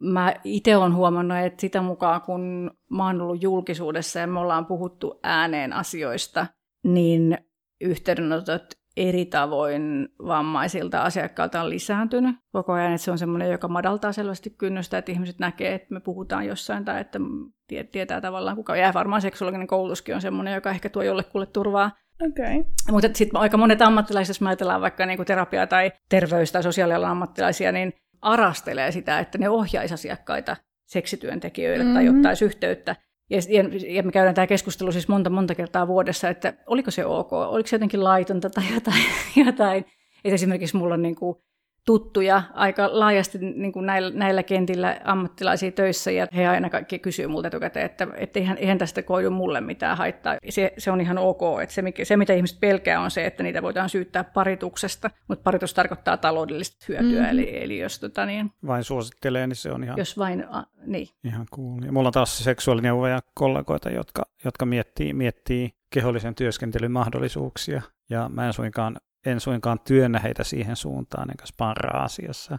[0.00, 4.66] Mä itse olen huomannut, että sitä mukaan kun mä oon ollut julkisuudessa ja me ollaan
[4.66, 6.46] puhuttu ääneen asioista,
[6.84, 7.38] niin
[7.80, 8.64] yhteydenotot
[8.96, 12.92] eri tavoin vammaisilta asiakkailta on lisääntynyt koko ajan.
[12.92, 16.84] Että se on semmoinen, joka madaltaa selvästi kynnystä, että ihmiset näkee, että me puhutaan jossain
[16.84, 17.18] tai että
[17.92, 18.76] tietää tavallaan kuka.
[18.76, 21.90] Ja varmaan seksuaalinen koulutuskin on semmoinen, joka ehkä tuo jollekulle turvaa.
[22.22, 22.64] Okay.
[22.90, 27.72] Mutta sitten aika monet ammattilaiset, jos ajatellaan vaikka niinku terapia- tai terveys- tai sosiaalialan ammattilaisia,
[27.72, 27.92] niin
[28.22, 30.56] arastelee sitä, että ne ohjaisi asiakkaita
[30.86, 31.94] seksityöntekijöille mm-hmm.
[31.94, 32.96] tai ottaisi yhteyttä.
[33.30, 37.06] Ja, ja, ja me käydään tämä keskustelu siis monta monta kertaa vuodessa, että oliko se
[37.06, 39.02] ok, oliko se jotenkin laitonta tai jotain.
[39.46, 39.84] jotain.
[40.24, 41.36] Et esimerkiksi mulla on niin kuin
[41.86, 47.26] tuttuja aika laajasti niin kuin näillä, näillä kentillä ammattilaisia töissä, ja he aina kaikki kysyy
[47.26, 50.36] multa etukäteen, että, että eihän, eihän tästä koidu mulle mitään haittaa.
[50.48, 53.62] Se, se on ihan ok, että se, se mitä ihmiset pelkää on se, että niitä
[53.62, 57.28] voidaan syyttää parituksesta, mutta paritus tarkoittaa taloudellista hyötyä, mm.
[57.30, 58.50] eli, eli jos tota niin...
[58.66, 59.98] Vain suosittelee, niin se on ihan...
[59.98, 61.08] Jos vain, a, niin.
[61.24, 61.82] Ihan cool.
[61.84, 68.46] Ja mulla on taas seksuaalineuvoja kollegoita, jotka, jotka miettii, miettii kehollisen työskentelyn mahdollisuuksia, ja mä
[68.46, 72.58] en suinkaan en suinkaan työnnä heitä siihen suuntaan, enkä sparraa asiassa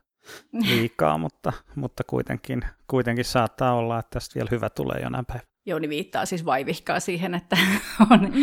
[0.54, 5.48] liikaa, mutta, mutta kuitenkin, kuitenkin saattaa olla, että tästä vielä hyvä tulee jonain päivänä.
[5.66, 7.58] Jouni viittaa siis vaivihkaa siihen, että
[8.12, 8.34] on,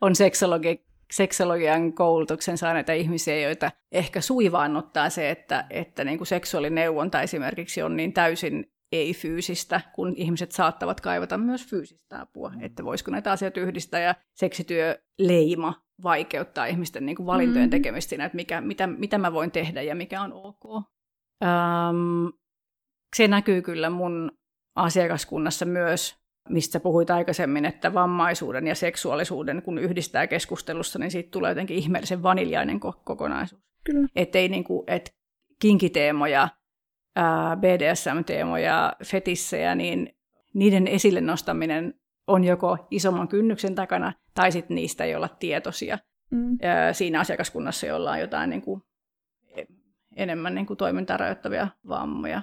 [0.00, 7.22] on seksologi, seksologian koulutuksen saaneita ihmisiä, joita ehkä suivaannuttaa se, että, että niin kuin seksuaalineuvonta
[7.22, 12.64] esimerkiksi on niin täysin ei-fyysistä, kun ihmiset saattavat kaivata myös fyysistä apua, mm.
[12.64, 17.70] että voisiko näitä asioita yhdistää ja seksityöleima vaikeuttaa ihmisten niin kuin valintojen mm.
[17.70, 20.84] tekemistä siinä, että mikä, mitä, mitä mä voin tehdä ja mikä on ok.
[21.42, 22.32] Öm,
[23.16, 24.32] se näkyy kyllä mun
[24.76, 31.50] asiakaskunnassa myös, mistä puhuit aikaisemmin, että vammaisuuden ja seksuaalisuuden, kun yhdistää keskustelussa, niin siitä tulee
[31.50, 33.62] jotenkin ihmeellisen vaniljainen kokonaisuus.
[33.84, 34.08] Kyllä.
[34.16, 35.14] Että ei niin kuin, et
[35.60, 36.48] kinkiteemoja,
[37.56, 40.16] BDSM-teemoja, fetissejä, niin
[40.54, 41.94] niiden esille nostaminen
[42.30, 45.98] on joko isomman kynnyksen takana, tai sitten niistä ei olla tietoisia
[46.30, 46.58] mm.
[46.92, 48.82] siinä asiakaskunnassa, jolla on jotain niin kuin,
[50.16, 52.42] enemmän niin kuin toimintaa rajoittavia vammoja.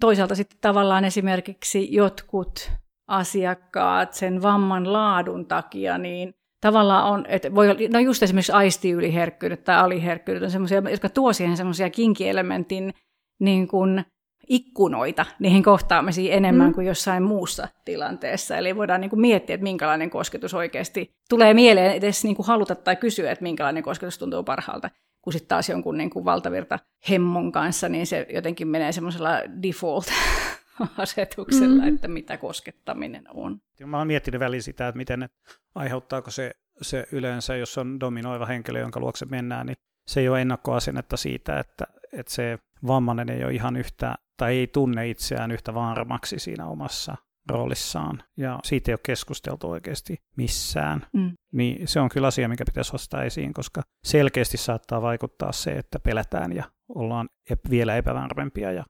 [0.00, 2.72] Toisaalta sitten tavallaan esimerkiksi jotkut
[3.08, 9.64] asiakkaat sen vamman laadun takia, niin tavallaan on, että voi olla, no just esimerkiksi aistiyliherkkyydet
[9.64, 12.94] tai aliherkkyydet on semmoisia, jotka tuo siihen semmoisia kinkielementin
[13.40, 14.04] niin kuin
[14.50, 16.74] ikkunoita niihin kohtaamisiin enemmän mm.
[16.74, 18.56] kuin jossain muussa tilanteessa.
[18.56, 22.74] Eli voidaan niin kuin miettiä, että minkälainen kosketus oikeasti tulee mieleen edes niin kuin haluta
[22.74, 24.90] tai kysyä, että minkälainen kosketus tuntuu parhaalta.
[25.22, 26.78] Kun sitten taas jonkun niin kuin valtavirta
[27.10, 29.30] hemmon kanssa, niin se jotenkin menee semmoisella
[29.62, 31.94] default-asetuksella, mm.
[31.94, 33.60] että mitä koskettaminen on.
[33.86, 35.38] Mä oon miettinyt väliin sitä, että miten, että
[35.74, 36.50] aiheuttaako se,
[36.82, 39.76] se yleensä, jos on dominoiva henkilö, jonka luokse mennään, niin
[40.06, 44.66] se ei ole ennakkoasennetta siitä, että, että se vammainen ei ole ihan yhtä, tai ei
[44.66, 47.16] tunne itseään yhtä varmaksi siinä omassa
[47.48, 51.32] roolissaan, ja siitä ei ole keskusteltu oikeasti missään, mm.
[51.52, 55.98] niin se on kyllä asia, mikä pitäisi ostaa esiin, koska selkeästi saattaa vaikuttaa se, että
[56.00, 57.28] pelätään ja ollaan
[57.70, 58.84] vielä epävarmempia ja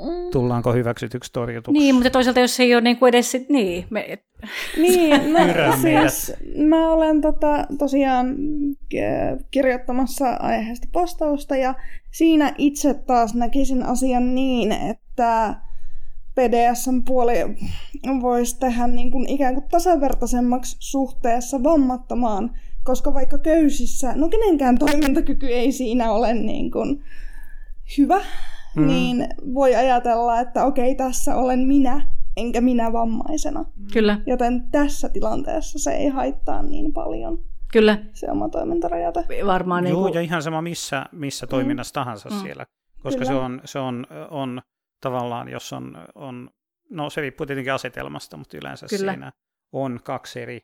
[0.00, 0.30] Mm.
[0.32, 1.78] Tullaanko hyväksytyksi torjutuksi?
[1.78, 3.86] Niin, mutta toisaalta jos ei ole niin kuin edes sit, niin.
[3.90, 4.18] Me...
[4.76, 6.32] Niin, no, siis
[6.68, 8.36] mä olen tota, tosiaan
[9.50, 11.74] kirjoittamassa aiheesta postausta ja
[12.10, 15.54] siinä itse taas näkisin asian niin, että
[16.34, 17.34] PDSn-puoli
[18.20, 22.50] voisi tehdä niin kuin ikään kuin tasavertaisemmaksi suhteessa vammattomaan,
[22.84, 27.04] koska vaikka köysissä, no kenenkään toimintakyky ei siinä ole niin kuin
[27.98, 28.20] hyvä,
[28.76, 28.86] mm.
[28.86, 33.64] niin voi ajatella, että okei, tässä olen minä, enkä minä vammaisena.
[33.92, 34.20] Kyllä.
[34.26, 37.38] Joten tässä tilanteessa se ei haittaa niin paljon.
[37.72, 37.98] Kyllä.
[38.12, 39.26] Se oma toimintarajate.
[39.46, 40.14] Varmaan Joo, niin kuin...
[40.14, 42.04] ja ihan sama missä, missä toiminnassa mm.
[42.04, 42.36] tahansa mm.
[42.36, 42.66] siellä.
[43.02, 43.32] Koska Kyllä.
[43.32, 44.62] se, on, se on, on
[45.00, 46.50] tavallaan, jos on, on,
[46.90, 49.12] no se riippuu tietenkin asetelmasta, mutta yleensä Kyllä.
[49.12, 49.32] siinä
[49.72, 50.60] on kaksi eri,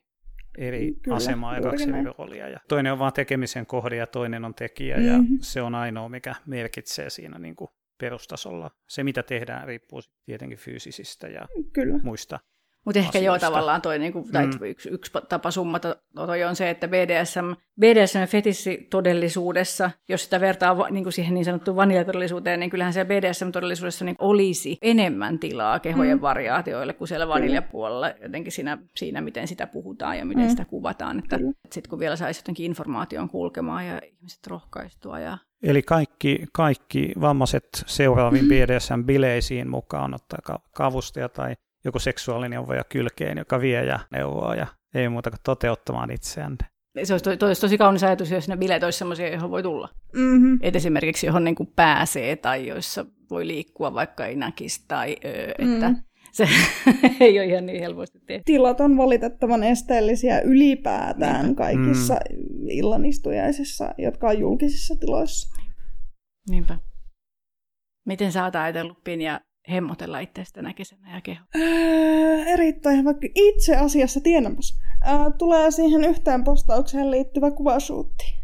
[0.59, 2.49] eri Kyllä, asemaa ja kaksi eri roolia.
[2.49, 5.11] Ja toinen on vain tekemisen kohde ja toinen on tekijä mm-hmm.
[5.11, 7.71] ja se on ainoa, mikä merkitsee siinä niin kuin
[8.01, 8.71] perustasolla.
[8.89, 11.99] Se, mitä tehdään, riippuu tietenkin fyysisistä ja Kyllä.
[12.03, 12.39] muista
[12.85, 14.53] Mutta ehkä joo tavallaan toi, niin kuin, tai mm.
[14.63, 20.91] yksi, yksi tapa summata toi on se, että BDSM, BDSM fetissi todellisuudessa, jos sitä vertaa
[20.91, 26.19] niin kuin siihen niin sanottuun vaniljatodellisuuteen, niin kyllähän se BDSM-todellisuudessa niin olisi enemmän tilaa kehojen
[26.19, 26.23] mm.
[26.23, 30.51] variaatioille kuin siellä vaniljapuolella, jotenkin siinä, siinä, miten sitä puhutaan ja miten mm.
[30.51, 31.19] sitä kuvataan.
[31.19, 36.45] Että, että sitten kun vielä saisi jotenkin informaation kulkemaan ja ihmiset rohkaistua ja Eli kaikki,
[36.53, 41.55] kaikki vammaiset seuraaviin BDSM-bileisiin mukaan ottaa kavustaja tai
[41.85, 46.57] joku seksuaalineuvoja kylkeen, joka vie ja neuvoo ja ei muuta kuin toteuttamaan itseään.
[47.03, 49.63] Se olisi, to, to, olisi tosi kaunis ajatus, jos ne bileet olisi sellaisia, johon voi
[49.63, 49.89] tulla.
[50.13, 50.59] Mm-hmm.
[50.63, 55.29] Et esimerkiksi johon niin kuin pääsee tai joissa voi liikkua vaikka ei näkisi tai ö,
[55.59, 55.97] että mm.
[56.33, 56.49] Se
[57.21, 58.43] ei ole ihan niin helposti tehty.
[58.45, 61.63] Tilat on valitettavan esteellisiä ylipäätään Niinpä.
[61.65, 62.69] kaikissa mm.
[62.69, 65.57] illanistujaisissa, jotka on julkisissa tiloissa.
[66.49, 66.79] Niinpä.
[68.07, 69.41] Miten sä oot ajatellut Pinja
[69.71, 71.45] hemmotella itsestä näkisenä ja keho?
[71.57, 73.15] Öö, erittäin hyvä.
[73.35, 74.75] Itse asiassa tiedämässä.
[75.09, 78.40] Öö, tulee siihen yhteen postaukseen liittyvä kuvasuutti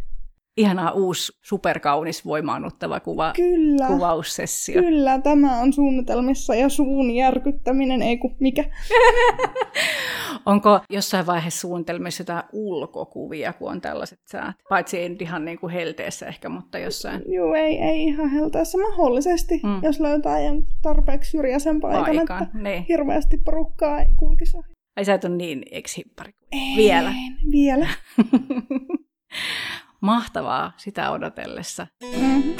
[0.56, 4.82] ihanaa uusi superkaunis voimaannuttava kuva, kyllä, kuvaussessio.
[4.82, 8.64] Kyllä, tämä on suunnitelmissa ja suun järkyttäminen, ei kun mikä.
[10.46, 14.56] Onko jossain vaiheessa suunnitelmissa jotain ulkokuvia, kun on tällaiset säät?
[14.68, 17.22] Paitsi ei ihan niin kuin helteessä ehkä, mutta jossain.
[17.26, 19.80] Joo, ei, ei ihan helteessä mahdollisesti, mm.
[19.82, 20.38] jos löytää
[20.82, 22.84] tarpeeksi syrjäisen paikan, Paikan, että niin.
[22.88, 24.56] hirveästi porukkaa ei kulkisi
[24.96, 26.32] Ai sä et ole niin ex-hippari
[26.76, 27.14] Vielä.
[27.50, 27.88] Vielä.
[30.06, 31.86] Mahtavaa sitä odotellessa.
[32.02, 32.54] Mm-hmm.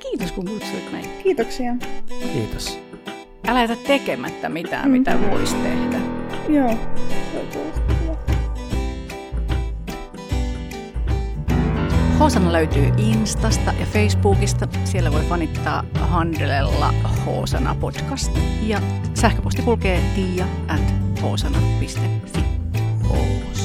[0.00, 1.08] Kiitos kun kutsuit meitä.
[1.22, 1.72] Kiitoksia.
[2.32, 2.78] Kiitos.
[3.46, 4.92] Älä jätä tekemättä mitään, mm.
[4.92, 6.00] mitä voisi tehdä.
[6.48, 6.78] Joo.
[12.18, 14.68] Hoosana löytyy Instasta ja Facebookista.
[14.84, 16.94] Siellä voi fanittaa Handelella
[17.26, 18.38] Hoosana podcast.
[18.62, 18.80] Ja
[19.14, 22.40] sähköposti kulkee tiia at hoosana.fi.
[23.08, 23.59] Hoosana.